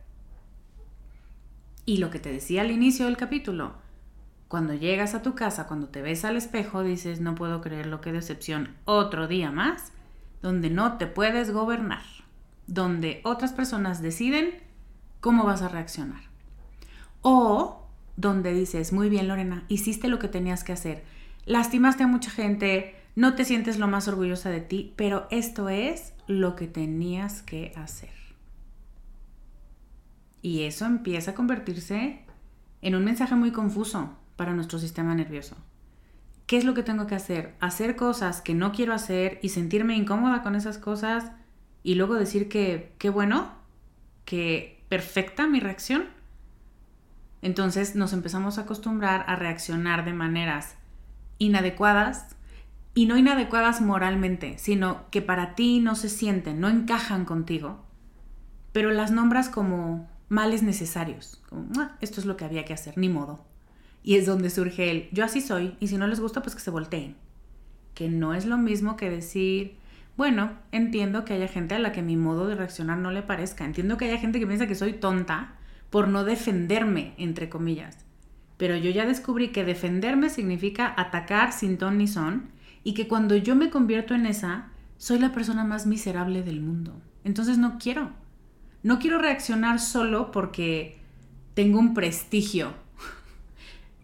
Y 1.87 1.99
lo 1.99 2.11
que 2.11 2.19
te 2.19 2.33
decía 2.33 2.62
al 2.62 2.73
inicio 2.73 3.07
del 3.07 3.16
capítulo, 3.16 3.75
cuando 4.51 4.75
llegas 4.75 5.15
a 5.15 5.23
tu 5.23 5.37
casa, 5.37 5.69
cuando 5.69 5.87
te 5.91 6.03
ves 6.03 6.25
al 6.25 6.37
espejo, 6.37 6.83
dices, 6.83 7.21
no 7.21 7.37
puedo 7.37 7.61
creer 7.61 7.87
lo 7.87 8.01
que 8.01 8.11
decepción, 8.11 8.75
otro 8.85 9.29
día 9.29 9.53
más, 9.53 9.93
donde 10.43 10.71
no 10.71 10.99
te 10.99 11.07
puedes 11.07 11.53
gobernar, 11.53 12.03
donde 12.67 13.21
otras 13.23 13.53
personas 13.53 14.03
deciden 14.03 14.51
cómo 15.21 15.45
vas 15.45 15.63
a 15.63 15.69
reaccionar. 15.69 16.23
O 17.23 17.87
donde 18.17 18.53
dices, 18.53 18.93
muy 18.93 19.09
bien 19.09 19.29
Lorena, 19.29 19.63
hiciste 19.69 20.09
lo 20.09 20.19
que 20.19 20.27
tenías 20.27 20.65
que 20.65 20.73
hacer, 20.73 21.05
lastimaste 21.47 22.03
a 22.03 22.09
mucha 22.09 22.33
gente, 22.33 22.97
no 23.15 23.37
te 23.37 23.45
sientes 23.45 23.79
lo 23.79 23.87
más 23.87 24.09
orgullosa 24.09 24.51
de 24.51 24.63
ti, 24.63 24.95
pero 24.97 25.29
esto 25.31 25.69
es 25.69 26.13
lo 26.27 26.57
que 26.57 26.67
tenías 26.67 27.43
que 27.43 27.73
hacer. 27.77 28.11
Y 30.43 30.65
eso 30.65 30.87
empieza 30.87 31.31
a 31.31 31.35
convertirse 31.37 32.25
en 32.83 32.97
un 32.97 33.05
mensaje 33.05 33.37
muy 33.37 33.53
confuso 33.53 34.17
para 34.40 34.55
nuestro 34.55 34.79
sistema 34.79 35.14
nervioso. 35.14 35.55
¿Qué 36.46 36.57
es 36.57 36.64
lo 36.64 36.72
que 36.72 36.83
tengo 36.83 37.07
que 37.07 37.14
hacer? 37.14 37.55
Hacer 37.61 37.94
cosas 37.94 38.40
que 38.40 38.55
no 38.55 38.72
quiero 38.72 38.94
hacer 38.94 39.38
y 39.42 39.50
sentirme 39.50 39.96
incómoda 39.96 40.42
con 40.42 40.55
esas 40.55 40.79
cosas 40.79 41.31
y 41.83 41.96
luego 41.96 42.14
decir 42.14 42.48
que 42.48 42.94
qué 42.96 43.11
bueno, 43.11 43.53
que 44.24 44.83
perfecta 44.88 45.46
mi 45.46 45.61
reacción. 45.61 46.05
Entonces 47.42 47.96
nos 47.96 48.14
empezamos 48.14 48.57
a 48.57 48.62
acostumbrar 48.62 49.26
a 49.29 49.37
reaccionar 49.37 50.07
de 50.07 50.14
maneras 50.14 50.76
inadecuadas 51.37 52.35
y 52.94 53.05
no 53.05 53.18
inadecuadas 53.18 53.83
moralmente, 53.83 54.57
sino 54.57 55.03
que 55.11 55.20
para 55.20 55.55
ti 55.55 55.81
no 55.81 55.94
se 55.96 56.09
sienten, 56.09 56.62
no 56.62 56.70
encajan 56.70 57.26
contigo, 57.26 57.85
pero 58.72 58.90
las 58.90 59.11
nombras 59.11 59.50
como 59.50 60.09
males 60.31 60.62
necesarios, 60.62 61.42
como 61.50 61.90
esto 62.00 62.20
es 62.20 62.24
lo 62.24 62.38
que 62.38 62.46
había 62.46 62.64
que 62.64 62.72
hacer, 62.72 62.96
ni 62.96 63.11
modo. 63.11 63.50
Y 64.03 64.17
es 64.17 64.27
donde 64.27 64.51
surge 64.51 64.91
el 64.91 65.09
yo 65.13 65.25
así 65.25 65.41
soy 65.41 65.77
y 65.81 65.89
si 65.89 65.99
no 65.99 66.07
les 66.07 66.21
gusta 66.21 66.43
pues 66.43 66.55
que 66.55 66.61
se 66.61 66.71
volteen. 66.71 67.17
Que 67.95 68.09
no 68.09 68.35
es 68.35 68.47
lo 68.47 68.57
mismo 68.57 68.97
que 68.97 69.11
decir, 69.11 69.77
bueno, 70.17 70.53
entiendo 70.73 71.25
que 71.25 71.35
haya 71.35 71.49
gente 71.49 71.75
a 71.75 71.79
la 71.79 71.93
que 71.93 72.03
mi 72.03 72.17
modo 72.17 72.47
de 72.47 72.55
reaccionar 72.55 72.99
no 72.99 73.11
le 73.11 73.23
parezca, 73.23 73.65
entiendo 73.65 73.97
que 73.97 74.07
haya 74.07 74.19
gente 74.19 74.39
que 74.39 74.47
piensa 74.47 74.67
que 74.67 74.75
soy 74.75 74.95
tonta 74.95 75.55
por 75.91 76.09
no 76.09 76.25
defenderme, 76.25 77.15
entre 77.19 77.49
comillas. 77.49 77.99
Pero 78.57 78.77
yo 78.77 78.91
ya 78.91 79.07
descubrí 79.07 79.49
que 79.49 79.65
defenderme 79.65 80.29
significa 80.29 80.95
atacar 80.97 81.53
sin 81.53 81.79
ton 81.79 81.99
ni 81.99 82.07
son 82.07 82.51
y 82.85 82.95
que 82.95 83.09
cuando 83.09 83.37
yo 83.37 83.57
me 83.57 83.71
convierto 83.71 84.15
en 84.15 84.27
esa, 84.27 84.69
soy 84.99 85.19
la 85.19 85.33
persona 85.33 85.65
más 85.65 85.87
miserable 85.87 86.43
del 86.43 86.61
mundo. 86.61 87.01
Entonces 87.25 87.59
no 87.59 87.79
quiero. 87.79 88.11
No 88.83 88.99
quiero 88.99 89.19
reaccionar 89.19 89.81
solo 89.81 90.31
porque 90.31 90.99
tengo 91.55 91.79
un 91.79 91.95
prestigio 91.95 92.75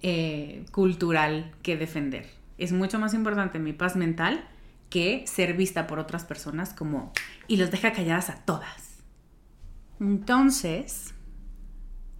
eh, 0.02 0.64
cultural 0.72 1.52
que 1.62 1.76
defender. 1.76 2.28
Es 2.58 2.72
mucho 2.72 2.98
más 2.98 3.14
importante 3.14 3.58
mi 3.58 3.72
paz 3.72 3.96
mental 3.96 4.46
que 4.90 5.24
ser 5.26 5.54
vista 5.54 5.86
por 5.86 5.98
otras 5.98 6.24
personas 6.24 6.72
como 6.72 7.12
y 7.48 7.56
los 7.56 7.70
deja 7.70 7.92
calladas 7.92 8.30
a 8.30 8.36
todas. 8.44 9.02
Entonces, 10.00 11.14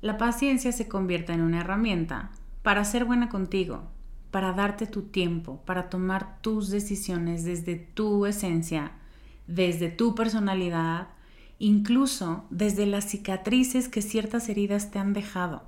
la 0.00 0.18
paciencia 0.18 0.72
se 0.72 0.88
convierte 0.88 1.32
en 1.32 1.42
una 1.42 1.60
herramienta 1.60 2.30
para 2.62 2.84
ser 2.84 3.04
buena 3.04 3.28
contigo, 3.28 3.90
para 4.30 4.52
darte 4.52 4.86
tu 4.86 5.02
tiempo, 5.02 5.62
para 5.64 5.88
tomar 5.88 6.40
tus 6.42 6.70
decisiones 6.70 7.44
desde 7.44 7.76
tu 7.76 8.26
esencia, 8.26 8.92
desde 9.46 9.88
tu 9.88 10.14
personalidad, 10.14 11.08
incluso 11.58 12.46
desde 12.50 12.86
las 12.86 13.04
cicatrices 13.04 13.88
que 13.88 14.02
ciertas 14.02 14.48
heridas 14.48 14.90
te 14.90 14.98
han 14.98 15.12
dejado, 15.12 15.64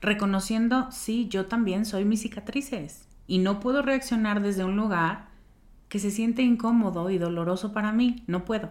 reconociendo, 0.00 0.90
sí, 0.90 1.28
yo 1.28 1.46
también 1.46 1.84
soy 1.84 2.04
mis 2.04 2.22
cicatrices 2.22 3.06
y 3.26 3.38
no 3.38 3.60
puedo 3.60 3.82
reaccionar 3.82 4.42
desde 4.42 4.64
un 4.64 4.76
lugar 4.76 5.28
que 5.88 5.98
se 5.98 6.10
siente 6.10 6.42
incómodo 6.42 7.10
y 7.10 7.18
doloroso 7.18 7.72
para 7.72 7.92
mí, 7.92 8.22
no 8.26 8.44
puedo. 8.44 8.70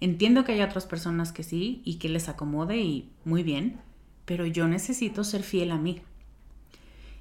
Entiendo 0.00 0.44
que 0.44 0.52
hay 0.52 0.62
otras 0.62 0.86
personas 0.86 1.32
que 1.32 1.42
sí 1.42 1.80
y 1.84 1.96
que 1.96 2.08
les 2.08 2.28
acomode 2.28 2.78
y 2.78 3.10
muy 3.24 3.42
bien, 3.42 3.80
pero 4.24 4.44
yo 4.46 4.68
necesito 4.68 5.24
ser 5.24 5.42
fiel 5.42 5.70
a 5.70 5.78
mí. 5.78 6.02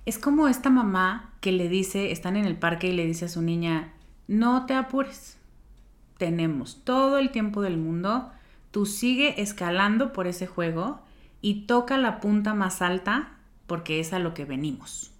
Es 0.05 0.17
como 0.17 0.47
esta 0.47 0.69
mamá 0.69 1.33
que 1.41 1.51
le 1.51 1.69
dice, 1.69 2.11
están 2.11 2.35
en 2.35 2.45
el 2.45 2.57
parque 2.57 2.87
y 2.89 2.93
le 2.93 3.05
dice 3.05 3.25
a 3.25 3.29
su 3.29 3.41
niña, 3.41 3.93
no 4.27 4.65
te 4.65 4.73
apures, 4.73 5.37
tenemos 6.17 6.81
todo 6.83 7.17
el 7.17 7.31
tiempo 7.31 7.61
del 7.61 7.77
mundo 7.77 8.31
tú 8.75 8.85
sigue 8.85 9.41
escalando 9.41 10.11
por 10.11 10.27
ese 10.27 10.47
juego 10.47 10.99
y 11.41 11.61
toca 11.61 11.97
la 11.97 12.19
punta 12.19 12.53
más 12.53 12.81
alta 12.81 13.34
porque 13.67 13.99
es 13.99 14.13
a 14.13 14.19
lo 14.19 14.33
que 14.33 14.45
venimos. 14.45 15.11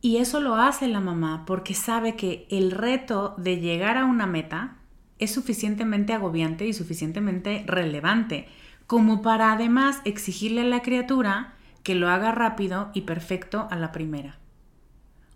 Y 0.00 0.16
eso 0.16 0.40
lo 0.40 0.56
hace 0.56 0.88
la 0.88 1.00
mamá 1.00 1.44
porque 1.46 1.74
sabe 1.74 2.16
que 2.16 2.46
el 2.50 2.72
reto 2.72 3.34
de 3.38 3.58
llegar 3.58 3.96
a 3.96 4.04
una 4.04 4.26
meta 4.26 4.76
es 5.18 5.32
suficientemente 5.32 6.12
agobiante 6.12 6.66
y 6.66 6.72
suficientemente 6.72 7.64
relevante 7.68 8.48
como 8.88 9.22
para 9.22 9.52
además 9.52 10.00
exigirle 10.04 10.62
a 10.62 10.64
la 10.64 10.82
criatura 10.82 11.54
que 11.84 11.94
lo 11.94 12.08
haga 12.08 12.32
rápido 12.32 12.90
y 12.94 13.02
perfecto 13.02 13.68
a 13.70 13.76
la 13.76 13.92
primera. 13.92 14.38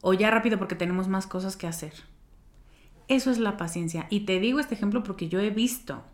O 0.00 0.14
ya 0.14 0.30
rápido 0.30 0.58
porque 0.58 0.74
tenemos 0.74 1.08
más 1.08 1.26
cosas 1.26 1.56
que 1.56 1.66
hacer. 1.66 1.92
Eso 3.08 3.30
es 3.30 3.38
la 3.38 3.56
paciencia. 3.56 4.06
Y 4.10 4.20
te 4.20 4.40
digo 4.40 4.58
este 4.58 4.74
ejemplo 4.74 5.02
porque 5.02 5.28
yo 5.28 5.40
he 5.40 5.50
visto 5.50 6.04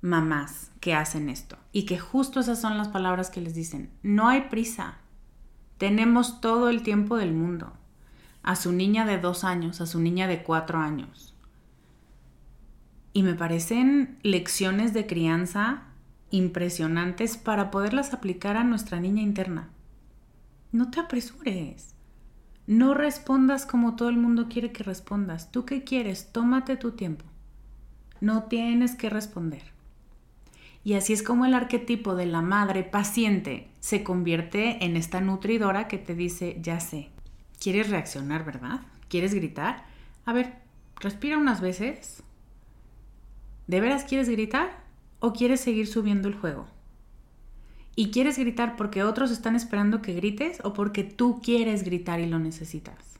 mamás 0.00 0.70
que 0.80 0.94
hacen 0.94 1.28
esto 1.28 1.56
y 1.72 1.84
que 1.84 1.98
justo 1.98 2.40
esas 2.40 2.60
son 2.60 2.78
las 2.78 2.88
palabras 2.88 3.30
que 3.30 3.40
les 3.40 3.54
dicen. 3.54 3.90
No 4.02 4.28
hay 4.28 4.42
prisa. 4.42 4.98
Tenemos 5.78 6.40
todo 6.40 6.68
el 6.68 6.82
tiempo 6.82 7.16
del 7.16 7.32
mundo. 7.32 7.72
A 8.42 8.56
su 8.56 8.72
niña 8.72 9.04
de 9.04 9.18
dos 9.18 9.44
años, 9.44 9.80
a 9.80 9.86
su 9.86 10.00
niña 10.00 10.26
de 10.26 10.42
cuatro 10.42 10.78
años. 10.78 11.34
Y 13.12 13.22
me 13.22 13.34
parecen 13.34 14.18
lecciones 14.22 14.94
de 14.94 15.06
crianza 15.06 15.82
impresionantes 16.30 17.36
para 17.36 17.70
poderlas 17.70 18.14
aplicar 18.14 18.56
a 18.56 18.64
nuestra 18.64 19.00
niña 19.00 19.22
interna. 19.22 19.68
No 20.72 20.90
te 20.90 21.00
apresures. 21.00 21.94
No 22.66 22.94
respondas 22.94 23.66
como 23.66 23.96
todo 23.96 24.08
el 24.08 24.16
mundo 24.16 24.46
quiere 24.48 24.70
que 24.70 24.84
respondas. 24.84 25.50
¿Tú 25.50 25.64
qué 25.64 25.82
quieres? 25.82 26.30
Tómate 26.30 26.76
tu 26.76 26.92
tiempo. 26.92 27.24
No 28.20 28.44
tienes 28.44 28.94
que 28.94 29.10
responder. 29.10 29.79
Y 30.82 30.94
así 30.94 31.12
es 31.12 31.22
como 31.22 31.44
el 31.44 31.54
arquetipo 31.54 32.14
de 32.14 32.26
la 32.26 32.40
madre 32.40 32.82
paciente 32.82 33.68
se 33.80 34.02
convierte 34.02 34.84
en 34.84 34.96
esta 34.96 35.20
nutridora 35.20 35.88
que 35.88 35.98
te 35.98 36.14
dice, 36.14 36.58
ya 36.62 36.80
sé, 36.80 37.10
¿quieres 37.60 37.90
reaccionar, 37.90 38.44
verdad? 38.44 38.80
¿Quieres 39.08 39.34
gritar? 39.34 39.84
A 40.24 40.32
ver, 40.32 40.54
respira 40.96 41.36
unas 41.36 41.60
veces. 41.60 42.22
¿De 43.66 43.80
veras 43.80 44.04
quieres 44.04 44.28
gritar 44.28 44.82
o 45.18 45.32
quieres 45.32 45.60
seguir 45.60 45.86
subiendo 45.86 46.28
el 46.28 46.34
juego? 46.34 46.66
¿Y 47.94 48.10
quieres 48.10 48.38
gritar 48.38 48.76
porque 48.76 49.02
otros 49.02 49.30
están 49.30 49.56
esperando 49.56 50.00
que 50.00 50.14
grites 50.14 50.60
o 50.64 50.72
porque 50.72 51.04
tú 51.04 51.40
quieres 51.42 51.84
gritar 51.84 52.20
y 52.20 52.26
lo 52.26 52.38
necesitas? 52.38 53.18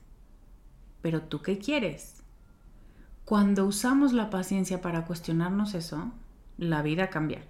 Pero 1.03 1.22
tú 1.22 1.43
qué 1.43 1.59
quieres? 1.59 2.22
Cuando 3.24 3.66
usamos 3.66 4.12
la 4.12 4.30
paciencia 4.30 4.80
para 4.80 5.05
cuestionarnos 5.05 5.74
eso, 5.74 6.11
la 6.61 6.83
vida 6.83 7.09
cambia. 7.09 7.43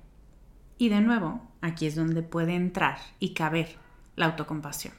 Y 0.78 0.88
de 0.88 1.00
nuevo, 1.00 1.42
aquí 1.60 1.86
es 1.86 1.96
donde 1.96 2.22
puede 2.22 2.54
entrar 2.54 2.98
y 3.18 3.34
caber 3.34 3.76
la 4.14 4.26
autocompasión. 4.26 4.94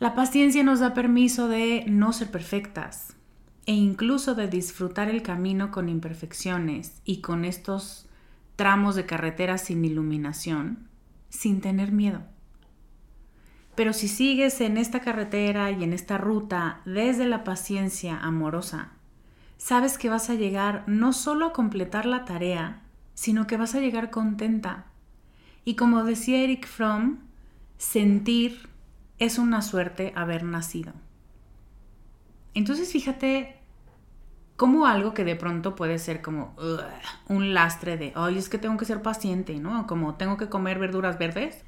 La 0.00 0.14
paciencia 0.14 0.62
nos 0.64 0.80
da 0.80 0.94
permiso 0.94 1.48
de 1.48 1.84
no 1.86 2.12
ser 2.12 2.30
perfectas 2.30 3.16
e 3.66 3.72
incluso 3.72 4.34
de 4.34 4.48
disfrutar 4.48 5.08
el 5.08 5.22
camino 5.22 5.70
con 5.70 5.88
imperfecciones 5.88 7.00
y 7.04 7.20
con 7.20 7.44
estos 7.44 8.08
tramos 8.56 8.96
de 8.96 9.06
carretera 9.06 9.56
sin 9.56 9.84
iluminación, 9.84 10.88
sin 11.28 11.60
tener 11.60 11.92
miedo. 11.92 12.22
Pero 13.76 13.92
si 13.92 14.08
sigues 14.08 14.60
en 14.60 14.76
esta 14.76 15.00
carretera 15.00 15.70
y 15.70 15.84
en 15.84 15.92
esta 15.92 16.18
ruta 16.18 16.80
desde 16.84 17.26
la 17.26 17.44
paciencia 17.44 18.18
amorosa, 18.18 18.97
sabes 19.58 19.98
que 19.98 20.08
vas 20.08 20.30
a 20.30 20.34
llegar 20.34 20.84
no 20.86 21.12
solo 21.12 21.46
a 21.46 21.52
completar 21.52 22.06
la 22.06 22.24
tarea, 22.24 22.80
sino 23.14 23.46
que 23.46 23.56
vas 23.56 23.74
a 23.74 23.80
llegar 23.80 24.10
contenta 24.10 24.86
Y 25.64 25.74
como 25.74 26.04
decía 26.04 26.38
Eric 26.38 26.66
Fromm, 26.66 27.18
sentir 27.76 28.68
es 29.18 29.38
una 29.38 29.60
suerte 29.60 30.12
haber 30.16 30.44
nacido. 30.44 30.92
Entonces 32.54 32.90
fíjate 32.90 33.56
cómo 34.56 34.86
algo 34.86 35.12
que 35.14 35.24
de 35.24 35.36
pronto 35.36 35.74
puede 35.74 35.98
ser 35.98 36.22
como 36.22 36.54
un 37.28 37.54
lastre 37.54 37.96
de, 37.96 38.12
ay, 38.14 38.38
es 38.38 38.48
que 38.48 38.58
tengo 38.58 38.76
que 38.76 38.84
ser 38.84 39.02
paciente, 39.02 39.58
¿no? 39.58 39.86
Como 39.86 40.14
tengo 40.14 40.36
que 40.36 40.48
comer 40.48 40.78
verduras 40.78 41.18
verdes. 41.18 41.64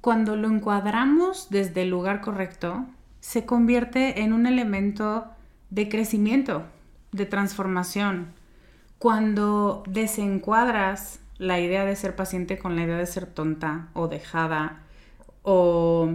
Cuando 0.00 0.34
lo 0.36 0.48
encuadramos 0.48 1.50
desde 1.50 1.82
el 1.82 1.90
lugar 1.90 2.20
correcto, 2.20 2.86
se 3.20 3.44
convierte 3.44 4.22
en 4.22 4.32
un 4.32 4.46
elemento 4.46 5.26
de 5.70 5.88
crecimiento, 5.88 6.64
de 7.12 7.26
transformación. 7.26 8.32
Cuando 8.98 9.82
desencuadras 9.86 11.20
la 11.38 11.60
idea 11.60 11.84
de 11.84 11.96
ser 11.96 12.16
paciente 12.16 12.58
con 12.58 12.76
la 12.76 12.84
idea 12.84 12.96
de 12.96 13.06
ser 13.06 13.26
tonta 13.26 13.88
o 13.94 14.08
dejada 14.08 14.82
o 15.42 16.14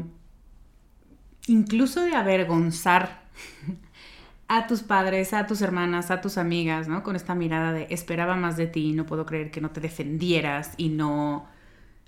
incluso 1.48 2.02
de 2.02 2.16
avergonzar 2.16 3.22
a 4.48 4.68
tus 4.68 4.84
padres, 4.84 5.34
a 5.34 5.48
tus 5.48 5.62
hermanas, 5.62 6.12
a 6.12 6.22
tus 6.22 6.38
amigas, 6.38 6.88
¿no? 6.88 7.04
Con 7.04 7.16
esta 7.16 7.36
mirada 7.36 7.74
de 7.74 7.88
esperaba 7.90 8.36
más 8.36 8.58
de 8.58 8.68
ti, 8.68 8.94
no 8.94 9.06
puedo 9.06 9.26
creer 9.26 9.52
que 9.52 9.62
no 9.62 9.72
te 9.72 9.82
defendieras 9.82 10.74
y 10.78 10.90
no 10.90 11.48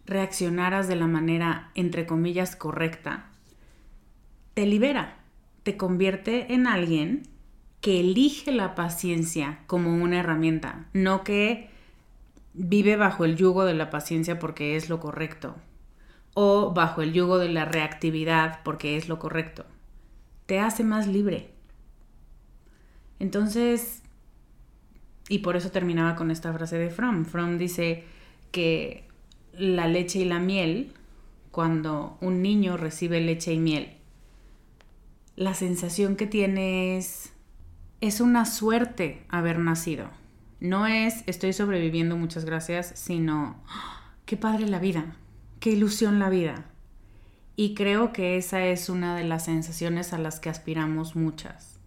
reaccionaras 0.05 0.87
de 0.87 0.95
la 0.95 1.07
manera, 1.07 1.69
entre 1.75 2.05
comillas, 2.05 2.55
correcta, 2.55 3.25
te 4.53 4.65
libera, 4.65 5.17
te 5.63 5.77
convierte 5.77 6.53
en 6.53 6.65
alguien 6.65 7.23
que 7.81 7.99
elige 8.01 8.51
la 8.51 8.75
paciencia 8.75 9.59
como 9.67 10.03
una 10.03 10.19
herramienta, 10.19 10.87
no 10.93 11.23
que 11.23 11.69
vive 12.53 12.95
bajo 12.95 13.25
el 13.25 13.35
yugo 13.35 13.65
de 13.65 13.73
la 13.73 13.89
paciencia 13.89 14.39
porque 14.39 14.75
es 14.75 14.89
lo 14.89 14.99
correcto, 14.99 15.55
o 16.33 16.73
bajo 16.73 17.01
el 17.01 17.13
yugo 17.13 17.37
de 17.37 17.49
la 17.49 17.65
reactividad 17.65 18.59
porque 18.63 18.97
es 18.97 19.07
lo 19.07 19.19
correcto. 19.19 19.65
Te 20.45 20.59
hace 20.59 20.83
más 20.83 21.07
libre. 21.07 21.51
Entonces, 23.19 24.01
y 25.29 25.39
por 25.39 25.55
eso 25.55 25.71
terminaba 25.71 26.15
con 26.15 26.31
esta 26.31 26.51
frase 26.51 26.77
de 26.77 26.89
Fromm. 26.89 27.25
Fromm 27.25 27.57
dice 27.57 28.03
que 28.51 29.03
la 29.53 29.87
leche 29.87 30.19
y 30.19 30.25
la 30.25 30.39
miel, 30.39 30.93
cuando 31.51 32.17
un 32.21 32.41
niño 32.41 32.77
recibe 32.77 33.21
leche 33.21 33.53
y 33.53 33.59
miel, 33.59 33.97
la 35.35 35.53
sensación 35.53 36.15
que 36.15 36.27
tiene 36.27 36.97
es, 36.97 37.33
es 38.01 38.21
una 38.21 38.45
suerte 38.45 39.25
haber 39.29 39.59
nacido. 39.59 40.09
No 40.59 40.87
es 40.87 41.23
estoy 41.25 41.53
sobreviviendo, 41.53 42.17
muchas 42.17 42.45
gracias, 42.45 42.91
sino 42.95 43.61
¡ah! 43.67 44.13
qué 44.25 44.37
padre 44.37 44.67
la 44.67 44.79
vida 44.79 45.15
qué 45.59 45.71
ilusión 45.71 46.19
la 46.19 46.29
vida. 46.29 46.65
Y 47.55 47.75
creo 47.75 48.13
que 48.13 48.37
esa 48.37 48.65
es 48.65 48.89
una 48.89 49.15
de 49.15 49.25
las 49.25 49.45
sensaciones 49.45 50.13
a 50.13 50.17
las 50.17 50.39
que 50.39 50.49
aspiramos 50.49 51.15
muchas. 51.15 51.79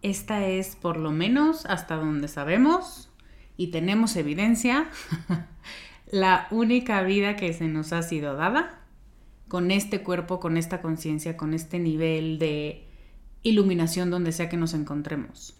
Esta 0.00 0.46
es, 0.46 0.76
por 0.76 0.96
lo 0.96 1.10
menos 1.10 1.66
hasta 1.66 1.96
donde 1.96 2.28
sabemos 2.28 3.10
y 3.56 3.68
tenemos 3.68 4.16
evidencia, 4.16 4.88
la 6.10 6.46
única 6.50 7.02
vida 7.02 7.36
que 7.36 7.52
se 7.52 7.66
nos 7.68 7.92
ha 7.92 8.02
sido 8.02 8.34
dada 8.34 8.78
con 9.48 9.70
este 9.70 10.02
cuerpo, 10.02 10.40
con 10.40 10.56
esta 10.56 10.80
conciencia, 10.80 11.36
con 11.36 11.52
este 11.52 11.78
nivel 11.78 12.38
de 12.38 12.86
iluminación 13.42 14.10
donde 14.10 14.32
sea 14.32 14.48
que 14.48 14.56
nos 14.56 14.74
encontremos. 14.74 15.56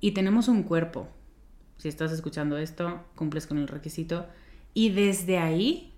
Y 0.00 0.12
tenemos 0.12 0.48
un 0.48 0.62
cuerpo. 0.62 1.08
Si 1.78 1.88
estás 1.88 2.12
escuchando 2.12 2.58
esto, 2.58 3.04
cumples 3.14 3.46
con 3.46 3.58
el 3.58 3.68
requisito. 3.68 4.26
Y 4.74 4.90
desde 4.90 5.38
ahí 5.38 5.94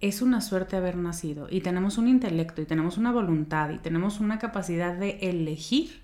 es 0.00 0.22
una 0.22 0.40
suerte 0.40 0.76
haber 0.76 0.96
nacido 0.96 1.46
y 1.50 1.60
tenemos 1.60 1.98
un 1.98 2.08
intelecto 2.08 2.62
y 2.62 2.64
tenemos 2.64 2.96
una 2.96 3.12
voluntad 3.12 3.70
y 3.70 3.78
tenemos 3.78 4.18
una 4.18 4.38
capacidad 4.38 4.96
de 4.96 5.18
elegir 5.20 6.00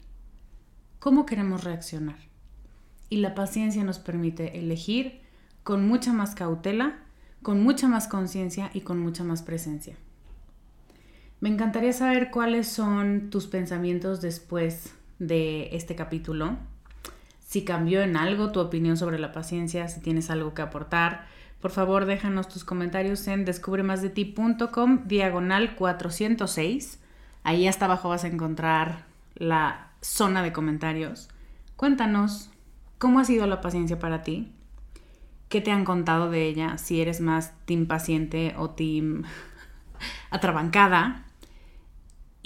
cómo 0.99 1.25
queremos 1.25 1.65
reaccionar. 1.65 2.19
Y 3.09 3.19
la 3.19 3.35
paciencia 3.35 3.85
nos 3.85 3.99
permite 3.99 4.59
elegir 4.59 5.21
con 5.63 5.89
mucha 5.89 6.13
más 6.13 6.35
cautela, 6.35 6.99
con 7.43 7.63
mucha 7.63 7.89
más 7.89 8.07
conciencia 8.07 8.71
y 8.75 8.81
con 8.81 8.99
mucha 8.99 9.25
más 9.25 9.43
presencia. 9.43 9.97
Me 11.41 11.51
encantaría 11.51 11.93
saber 11.93 12.31
cuáles 12.31 12.67
son 12.67 13.29
tus 13.31 13.47
pensamientos 13.47 14.21
después 14.21 14.95
de 15.19 15.69
este 15.77 15.95
capítulo. 15.95 16.57
Si 17.41 17.65
cambió 17.65 18.03
en 18.03 18.17
algo 18.17 18.53
tu 18.53 18.61
opinión 18.61 18.97
sobre 18.97 19.19
la 19.19 19.33
paciencia, 19.33 19.87
si 19.89 20.01
tienes 20.01 20.31
algo 20.31 20.55
que 20.55 20.63
aportar, 20.63 21.27
por 21.61 21.71
favor, 21.71 22.07
déjanos 22.07 22.49
tus 22.49 22.65
comentarios 22.65 23.27
en 23.29 23.45
descubremasdeti.com 23.45 25.07
diagonal 25.07 25.75
406. 25.75 27.01
Ahí 27.45 27.67
hasta 27.67 27.85
abajo 27.85 28.09
vas 28.09 28.25
a 28.25 28.29
encontrar 28.29 29.05
la 29.35 29.91
zona 30.01 30.43
de 30.43 30.53
comentarios. 30.53 31.29
Cuéntanos 31.77 32.51
cómo 32.99 33.21
ha 33.21 33.25
sido 33.25 33.47
la 33.47 33.61
paciencia 33.61 33.99
para 33.99 34.23
ti. 34.23 34.53
¿Qué 35.49 35.61
te 35.61 35.71
han 35.71 35.85
contado 35.85 36.31
de 36.31 36.47
ella? 36.47 36.79
Si 36.79 37.01
eres 37.01 37.21
más 37.21 37.53
team 37.67 37.87
paciente 37.87 38.55
o 38.57 38.71
team 38.71 39.25
atrabancada. 40.31 41.26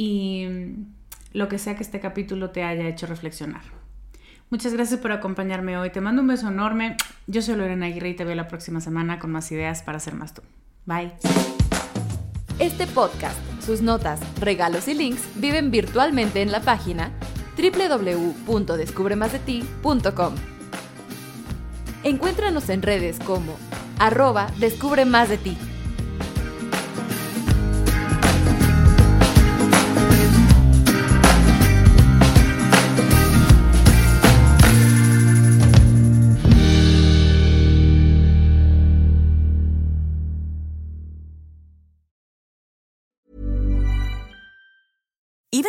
Y 0.02 0.46
lo 1.34 1.48
que 1.48 1.58
sea 1.58 1.76
que 1.76 1.82
este 1.82 2.00
capítulo 2.00 2.48
te 2.48 2.64
haya 2.64 2.88
hecho 2.88 3.06
reflexionar. 3.06 3.60
Muchas 4.48 4.72
gracias 4.72 4.98
por 4.98 5.12
acompañarme 5.12 5.76
hoy. 5.76 5.90
Te 5.90 6.00
mando 6.00 6.22
un 6.22 6.28
beso 6.28 6.48
enorme. 6.48 6.96
Yo 7.26 7.42
soy 7.42 7.56
Lorena 7.56 7.84
Aguirre 7.84 8.08
y 8.08 8.14
te 8.14 8.24
veo 8.24 8.34
la 8.34 8.48
próxima 8.48 8.80
semana 8.80 9.18
con 9.18 9.30
más 9.30 9.52
ideas 9.52 9.82
para 9.82 10.00
ser 10.00 10.14
más 10.14 10.32
tú. 10.32 10.40
Bye. 10.86 11.12
Este 12.58 12.86
podcast, 12.86 13.36
sus 13.60 13.82
notas, 13.82 14.22
regalos 14.40 14.88
y 14.88 14.94
links 14.94 15.28
viven 15.34 15.70
virtualmente 15.70 16.40
en 16.40 16.50
la 16.50 16.62
página 16.62 17.12
www.descubremasdeti.com. 17.58 20.34
Encuéntranos 22.04 22.70
en 22.70 22.80
redes 22.80 23.18
como 23.18 23.54
arroba 23.98 24.50
descubre 24.58 25.04
más 25.04 25.28
de 25.28 25.36
ti. 25.36 25.58